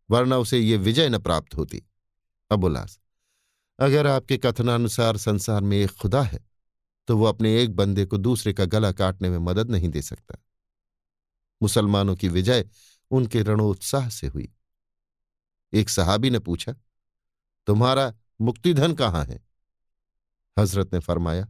वरना 0.10 0.38
उसे 0.38 0.60
ये 0.60 0.78
विजय 0.78 1.10
न 1.10 1.20
प्राप्त 1.20 1.56
होती। 1.56 1.82
अबुलास 2.52 3.00
अगर 3.80 4.08
आपके 4.08 4.38
कथनानुसार 4.38 5.18
संसार 5.18 5.62
में 5.62 5.78
एक 5.78 5.92
खुदा 5.92 6.22
है 6.24 6.40
तो 7.08 7.18
वो 7.18 7.26
अपने 7.26 7.56
एक 7.62 7.76
बंदे 7.76 8.06
को 8.06 8.18
दूसरे 8.18 8.54
का 8.54 8.66
गला 8.66 8.92
काटने 8.92 9.30
में 9.30 9.38
मदद 9.38 9.72
नहीं 9.72 9.90
दे 9.90 10.02
सकता। 10.02 10.36
मुसलमानों 11.62 12.16
की 12.16 12.28
विजय 12.30 12.66
उनके 13.12 13.42
रणोत्साह 13.42 14.10
से 14.10 14.28
हुई। 14.28 14.48
एक 15.74 15.90
सहाबी 15.90 16.30
ने 16.30 16.40
पूछा, 16.40 16.74
तुम्हारा 17.68 18.14
मुक्तिधन 18.42 18.94
कहाँ 18.94 19.26
है? 19.26 19.40
हज़रत 20.58 20.94
ने 20.94 21.00
फरमाया 21.00 21.48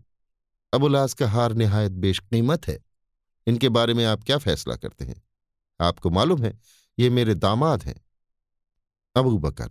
अबुलास 0.74 1.14
का 1.14 1.30
हार 1.30 1.54
निहायत 1.54 1.92
बेशकीमत 1.92 2.68
है। 2.68 2.80
इनके 3.48 3.70
बारे 3.70 3.94
में 3.94 4.06
आप 4.06 4.24
क्या 4.24 4.38
फैसला 4.38 4.76
करते 4.76 5.06
हैं? 5.06 5.22
आपको 5.82 6.10
मालूम 6.10 6.44
है, 6.44 6.60
ये 7.00 7.10
मेरे 7.10 7.36
दामाद 7.36 7.84
हैं। 7.84 7.96
अबू 9.16 9.38
बकर, 9.38 9.70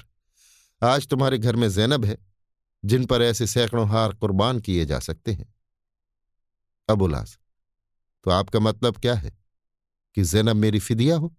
आज 0.83 1.07
तुम्हारे 1.07 1.38
घर 1.38 1.57
में 1.57 1.69
जैनब 1.71 2.05
है, 2.05 2.19
जिन 2.85 3.07
पर 3.07 3.23
ऐसे 3.23 3.47
सैकड़ों 3.47 3.88
हार 3.88 4.15
कुर्बान 4.15 4.61
किए 4.61 4.85
जा 4.85 4.99
सकते 4.99 5.33
हैं। 5.33 5.55
अबुलास 6.88 7.38
तो 8.25 8.31
आपका 8.31 8.61
मतलब 8.61 8.97
क्या 8.97 9.15
है 9.15 9.38
कि 10.15 10.23
जैनब 10.23 10.57
मेरी 10.57 10.79
फिदिया 10.79 11.17
हो? 11.17 11.35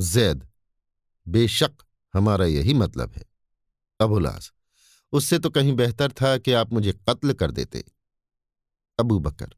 जैद, 0.00 0.48
बेशक 1.28 1.72
हमारा 2.14 2.46
यही 2.46 2.74
मतलब 2.74 3.12
है। 3.12 3.24
अबुलास 4.00 4.52
उससे 5.12 5.38
तो 5.38 5.50
कहीं 5.50 5.72
बेहतर 5.72 6.12
था 6.12 6.38
कि 6.38 6.52
आप 6.52 6.72
मुझे 6.72 6.92
कत्ल 7.08 7.32
कर 7.32 7.50
देते। 7.50 7.84
अबू 9.00 9.18
बकर। 9.18 9.54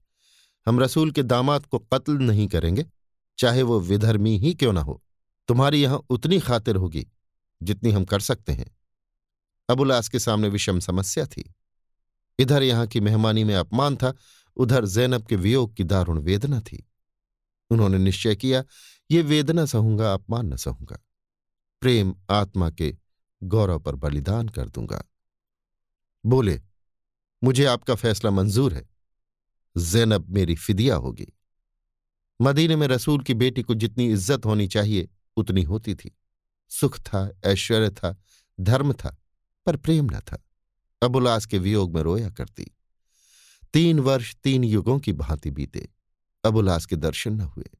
हम 0.66 0.80
रसूल 0.80 1.10
के 1.10 1.22
दामाद 1.22 1.66
को 1.66 1.78
कत्ल 1.78 2.12
नहीं 2.12 2.48
करेंगे, 2.48 2.86
चाहे 3.38 3.62
वो 3.62 3.80
विधर्मी 3.80 4.38
ही 4.38 4.54
क्यों 4.54 4.72
ना 4.72 4.80
हो। 4.80 5.02
तुम्हारी 5.48 5.82
यहाँ 5.82 6.02
उतनी 6.10 6.40
खातिर 6.40 6.76
होगी, 6.76 7.06
जितनी 7.62 7.90
हम 7.90 8.04
कर 8.04 8.20
सकते 8.20 8.52
हैं। 8.52 8.76
अबुलास 9.68 10.08
के 10.08 10.18
सामने 10.18 10.48
विषम 10.48 10.80
समस्या 10.80 11.26
थी। 11.26 11.54
इधर 12.38 12.62
यहाँ 12.62 12.86
की 12.86 13.00
मेहमानी 13.00 13.44
में 13.44 13.54
अपमान 13.54 13.96
था, 13.96 14.14
उधर 14.56 14.86
जैनब 14.86 15.26
के 15.26 15.36
वियोग 15.36 15.74
की 15.74 15.84
दारुण 15.84 16.18
वेदना 16.18 16.60
थी। 16.60 16.90
उन्होंने 17.70 17.98
निश्चय 17.98 18.36
किया, 18.36 18.64
ये 19.10 19.22
वेदना 19.22 19.66
सहूँगा, 19.66 20.14
अपमान 20.14 20.46
न 20.46 20.56
सहूँगा। 20.56 20.98
प्रेम 21.80 22.14
आत्मा 22.30 22.70
के 22.70 22.96
गौरव 23.42 23.78
पर 23.78 23.94
बलिदान 23.94 24.48
कर 24.48 24.68
दूँगा। 24.68 25.04
बोले, 26.26 26.62
मुझे 27.44 27.64
आपका 27.64 27.94
फैसला 27.94 28.30
मंजूर 28.30 28.74
है। 28.74 28.91
जैनब 29.76 30.26
मेरी 30.30 30.54
फिदिया 30.54 30.94
होगी। 30.94 31.32
मदीने 32.40 32.76
में 32.76 32.86
रसूल 32.86 33.22
की 33.22 33.34
बेटी 33.34 33.62
को 33.62 33.74
जितनी 33.74 34.12
इज़्ज़त 34.12 34.44
होनी 34.44 34.68
चाहिए, 34.68 35.08
उतनी 35.36 35.62
होती 35.62 35.94
थी। 35.94 36.16
सुख 36.68 36.98
था, 36.98 37.30
ऐश्वर्य 37.44 37.90
था, 37.90 38.22
धर्म 38.60 38.92
था, 38.92 39.22
पर 39.66 39.76
प्रेम 39.76 40.04
न 40.04 40.20
था। 40.20 40.44
अबुलास 41.02 41.46
के 41.46 41.58
वियोग 41.58 41.94
में 41.94 42.02
रोया 42.02 42.30
करती। 42.30 42.70
तीन 43.72 44.00
वर्ष 44.00 44.34
तीन 44.34 44.64
युगों 44.64 44.98
की 44.98 45.12
भांति 45.12 45.50
बीते। 45.50 45.88
अबुलास 46.44 46.86
के 46.86 46.96
दर्शन 46.96 47.32
न 47.32 47.40
हुए। 47.40 47.70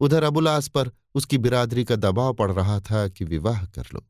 उधर 0.00 0.22
अबुलास 0.22 0.68
पर 0.68 0.90
उसकी 1.14 1.38
बिरादरी 1.38 1.84
का 1.84 1.96
दबाव 1.96 2.34
पड़ 2.34 2.52
रहा 2.52 2.80
था 2.80 3.08
कि 3.08 3.24
विवाह 3.24 3.66
कर 3.66 3.86
लो। 3.94 4.06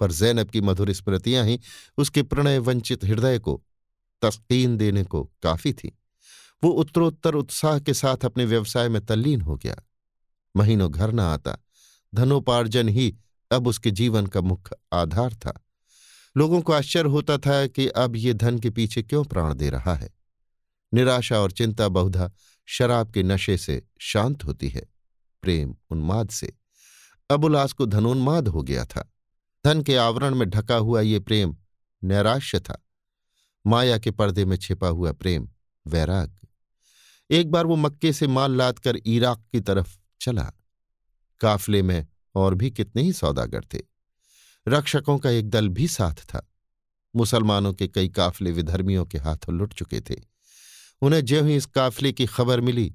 पर 0.00 0.12
जैनब 0.12 0.50
की 0.50 0.60
मधुर 0.60 0.92
स्मृतियाँ 0.92 1.44
ही 1.44 1.60
उसके 1.98 2.22
प्रणय 2.22 2.58
वंचित 2.58 3.04
हृदय 3.04 3.38
को, 3.38 3.62
तस्कीन 4.22 4.76
देने 4.76 5.04
को 5.04 5.30
काफ़ी 5.42 5.72
थी। 5.72 5.98
वो 6.64 6.70
उत्तरोत्तर 6.70 7.34
उत्साह 7.34 7.78
के 7.78 7.94
साथ 7.94 8.24
अपने 8.24 8.44
व्यवसाय 8.44 8.88
में 8.88 9.04
तल्लीन 9.06 9.40
हो 9.40 9.56
गया। 9.56 9.76
महीनों 10.56 10.92
घर 10.92 11.12
न 11.12 11.20
आता, 11.20 11.58
धनोपार्जन 12.14 12.88
ही 12.88 13.16
अब 13.50 13.66
उसके 13.66 13.90
जीवन 13.90 14.26
का 14.26 14.40
मुख्य 14.40 14.76
आधार 14.92 15.34
था। 15.34 15.64
लोगों 16.36 16.60
को 16.60 16.72
आश्चर्य 16.72 17.10
होता 17.10 17.38
था 17.38 17.66
कि 17.66 17.88
अब 17.88 18.16
ये 18.16 18.34
धन 18.34 18.58
के 18.58 18.70
पीछे 18.70 19.02
क्यों 19.02 19.24
प्राण 19.24 19.54
दे 19.54 19.70
रहा 19.70 19.94
है। 19.94 20.14
निराशा 20.94 21.38
और 21.38 21.52
चिंता 21.52 21.88
बहुधा 21.88 22.30
शराब 22.66 23.10
के 23.10 23.22
नशे 23.22 23.56
से 23.56 23.82
शांत 24.00 24.44
होती 24.44 24.68
है, 24.68 24.86
प्रेम 25.42 25.74
उन्माद 25.90 26.28
से। 26.28 26.52
अबुलास 27.30 27.72
को 27.72 27.86
धनोन्माद 27.86 28.48
हो 28.48 28.62
गया 28.62 28.84
था। 28.84 29.12
धन 29.64 29.82
के 29.82 29.96
आवरण 29.96 30.34
में 30.34 30.48
ढका 30.50 30.76
हुआ 30.76 31.00
ये 31.00 31.20
प्रेम 31.20 31.56
नैराश्य 32.04 32.60
था। 32.60 32.82
माया 33.66 33.98
के 33.98 34.10
पर्दे 34.10 34.44
में 34.44 34.56
छिपा 34.56 34.88
हुआ 34.88 35.12
प्रेम 35.12 35.48
वैराग। 35.86 36.38
एक 37.30 37.50
बार 37.50 37.66
वो 37.66 37.76
मक्के 37.76 38.12
से 38.12 38.26
माल 38.26 38.56
लाद 38.56 38.78
कर 38.78 38.96
इराक 38.96 39.44
की 39.52 39.60
तरफ़ 39.60 39.98
चला। 40.20 40.52
काफले 41.40 41.82
में 41.82 42.06
और 42.34 42.54
भी 42.54 42.70
कितने 42.70 43.02
ही 43.02 43.12
सौदागर 43.12 43.64
थे। 43.74 43.78
रक्षकों 44.68 45.18
का 45.18 45.30
एक 45.30 45.50
दल 45.50 45.68
भी 45.68 45.88
साथ 45.88 46.14
था। 46.14 46.52
मुसलमानों 47.16 47.72
के 47.72 47.88
कई 47.88 48.08
काफले 48.08 48.52
विधर्मियों 48.52 49.06
के 49.06 49.18
हाथों 49.18 49.54
लुट 49.54 49.74
चुके 49.74 50.00
थे। 50.00 50.16
उन्हें 51.02 51.24
ज्यों 51.24 51.48
ही 51.48 51.56
इस 51.56 51.66
काफले 51.66 52.12
की 52.12 52.26
खबर 52.26 52.60
मिली, 52.60 52.94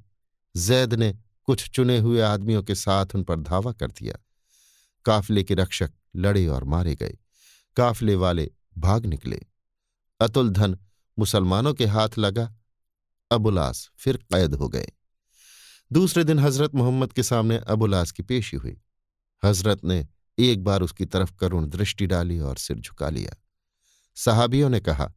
जैद 0.56 0.94
ने 0.94 1.20
कुछ 1.44 1.70
चुने 1.70 2.00
हुए 2.00 2.22
आदमियों 2.22 2.64
के 2.64 2.76
साथ 2.76 3.06
उन 3.16 3.24
पर 3.24 3.40
धावा 3.40 3.72
कर 3.72 3.88
दिया। 3.88 4.16
काफले 5.06 5.44
के 5.44 5.54
रक्षक 5.54 5.92
लड़े 6.16 6.48
और 6.48 6.64
मारे 6.64 6.96
गए। 6.96 7.18
काफले 7.78 8.16
वाले 8.16 8.52
भाग 8.78 9.06
निकले। 9.06 9.42
अतुल 10.22 10.50
धन 10.50 10.78
मुसलमानों 11.20 11.74
के 11.74 11.86
हाथ 11.86 12.10
लगा 12.18 12.56
अबुलास 13.32 13.90
फिर 13.98 14.18
कैद 14.18 14.56
हो 14.56 14.70
गए। 14.70 14.88
दूसरे 15.92 16.24
दिन 16.24 16.40
हज़रत 16.40 16.76
मोहम्मद 16.76 17.14
के 17.14 17.24
सामने 17.24 17.58
अबुलास 17.68 18.12
की 18.12 18.24
पेशी 18.24 18.58
हुई। 18.58 18.78
हज़रत 19.44 19.84
ने 19.86 20.08
एक 20.38 20.64
बार 20.64 20.82
उसकी 20.82 21.06
तरफ़ 21.06 21.34
करुण 21.36 21.68
दृष्टि 21.68 22.08
डाली 22.08 22.40
और 22.40 22.58
सिर 22.58 22.80
झुका 22.80 23.10
लिया। 23.10 23.36
साहबियों 24.18 24.70
ने 24.70 24.80
कहा, 24.80 25.12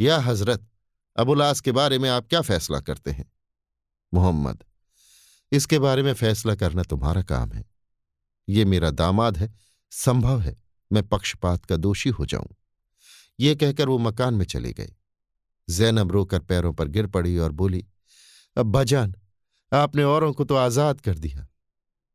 या 0.00 0.18
हज़रत 0.18 0.68
अबुलास 1.16 1.60
के 1.60 1.72
बारे 1.72 1.98
में 1.98 2.08
आप 2.10 2.26
क्या 2.26 2.40
फैसला 2.40 2.80
करते 2.80 3.10
हैं? 3.10 3.30
मोहम्मद, 4.12 4.64
इसके 5.52 5.78
बारे 5.78 6.02
में 6.02 6.12
फैसला 6.12 6.54
करना 6.54 6.82
तुम्हारा 6.82 7.22
काम 7.22 7.52
है। 7.52 7.64
ये 8.48 8.64
मेरा 8.64 8.90
दामाद 8.90 9.38
है, 9.38 9.54
संभव 9.92 10.40
है 10.40 10.56
मैं 10.90 11.02
पक्षपात 11.08 11.64
का 11.64 11.76
दोषी 11.76 12.10
हो 12.10 12.26
जाऊँ। 12.26 12.54
ये 13.40 13.54
कहकर 13.54 13.88
वो 13.88 13.98
मकान 13.98 14.34
में 14.34 14.44
चले 14.44 14.72
गए। 14.72 14.95
जैनब 15.68 16.12
रोकर 16.12 16.40
पैरों 16.40 16.72
पर 16.72 16.88
गिर 16.88 17.06
पड़ी 17.06 17.36
और 17.38 17.52
बोली 17.52 17.84
अब्बाजान 18.56 19.14
आपने 19.72 20.04
औरों 20.04 20.32
को 20.32 20.44
तो 20.44 20.54
आज़ाद 20.54 21.00
कर 21.00 21.18
दिया। 21.18 21.46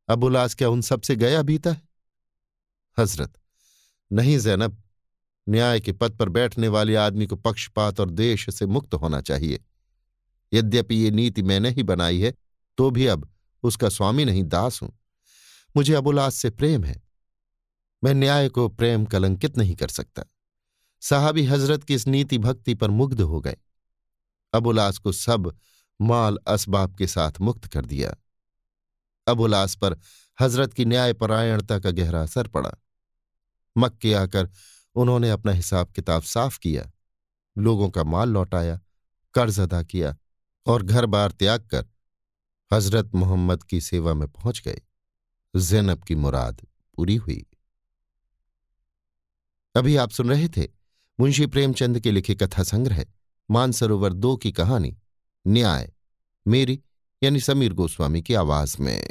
अब 0.08 0.24
उलास 0.24 0.54
क्या 0.54 0.68
उन 0.68 0.80
सबसे 0.82 1.16
गया 1.16 1.42
बीता 1.42 1.70
है? 1.70 1.82
हज़रत, 2.98 3.32
नहीं 4.10 4.38
जैनब, 4.38 4.82
न्याय 5.46 5.80
के 5.80 5.92
पद 5.92 6.16
पर 6.16 6.28
बैठने 6.28 6.68
वाले 6.68 6.96
आदमी 6.96 7.26
को 7.26 7.36
पक्षपात 7.36 8.00
और 8.00 8.10
देश 8.10 8.48
से 8.50 8.66
मुक्त 8.66 8.94
होना 8.94 9.20
चाहिए। 9.20 9.60
यद्यपि 10.52 10.94
ये 10.94 11.10
नीति 11.10 11.42
मैंने 11.42 11.70
ही 11.70 11.82
बनाई 11.82 12.20
है 12.20 12.34
तो 12.78 12.90
भी 12.90 13.06
अब 13.06 13.30
उसका 13.62 13.88
स्वामी 13.88 14.24
नहीं 14.24 14.44
दास 14.44 14.82
हूँ। 14.82 14.92
मुझे 15.74 15.94
अबुलास 15.94 16.34
से 16.34 16.50
प्रेम 16.50 16.84
है। 16.84 17.00
मैं 18.02 18.14
न्याय 18.14 18.48
को 18.48 18.68
प्रेम 18.68 19.04
कलंकित 19.04 19.58
नहीं 19.58 19.74
कर 19.74 19.88
सकता। 19.88 20.22
साहबी 21.02 21.44
हज़रत 21.44 21.84
की 21.84 21.94
इस 21.94 22.06
नीति 22.06 22.38
भक्ति 22.38 22.74
पर 22.74 22.90
मुग्ध 22.90 23.20
हो 23.20 23.40
गए। 23.40 23.56
अबुलास 24.52 24.98
को 24.98 25.12
सब 25.12 25.56
माल 26.00 26.38
असबाब 26.46 26.96
के 26.96 27.06
साथ 27.06 27.40
मुक्त 27.40 27.66
कर 27.66 27.86
दिया। 27.86 28.14
अबुलास 29.26 29.74
पर 29.74 29.96
हज़रत 30.40 30.72
की 30.72 30.84
न्यायपरायणता 30.84 31.78
का 31.78 31.90
गहरा 31.90 32.22
असर 32.22 32.48
पड़ा। 32.48 32.72
मक्के 33.76 34.14
आकर 34.14 34.48
उन्होंने 34.94 35.30
अपना 35.30 35.52
हिसाब 35.52 35.90
किताब 35.90 36.22
साफ़ 36.22 36.58
किया, 36.58 36.90
लोगों 37.58 37.90
का 37.90 38.04
माल 38.04 38.28
लौटाया, 38.28 38.80
कर्ज 39.34 39.60
अदा 39.60 39.82
किया 39.82 40.16
और 40.66 40.82
घर 40.82 41.06
बार 41.06 41.30
त्याग 41.30 41.60
कर 41.60 41.86
हज़रत 42.72 43.14
मोहम्मद 43.14 43.62
की 43.62 43.80
सेवा 43.80 44.14
में 44.14 44.28
पहुँच 44.28 44.60
गए। 44.60 44.80
जैनब 45.56 46.04
की 46.04 46.14
मुराद 46.14 46.66
पूरी 46.96 47.16
हुई। 47.16 47.46
अभी 49.74 49.96
आप 49.96 50.10
सुन 50.10 50.30
रहे 50.30 50.48
थे 50.48 50.81
मुंशी 51.22 51.46
प्रेमचंद 51.46 52.00
के 52.00 52.10
लिखे 52.10 52.34
कथा 52.34 52.62
संग्रह, 52.62 53.04
मानसरोवर 53.50 54.12
दो 54.12 54.36
की 54.36 54.52
कहानी, 54.52 54.96
न्याय, 55.46 55.92
मेरी 56.48 56.80
यानी 57.22 57.40
समीर 57.40 57.72
गोस्वामी 57.72 58.22
की 58.22 58.34
आवाज़ 58.34 58.76
में। 58.80 59.10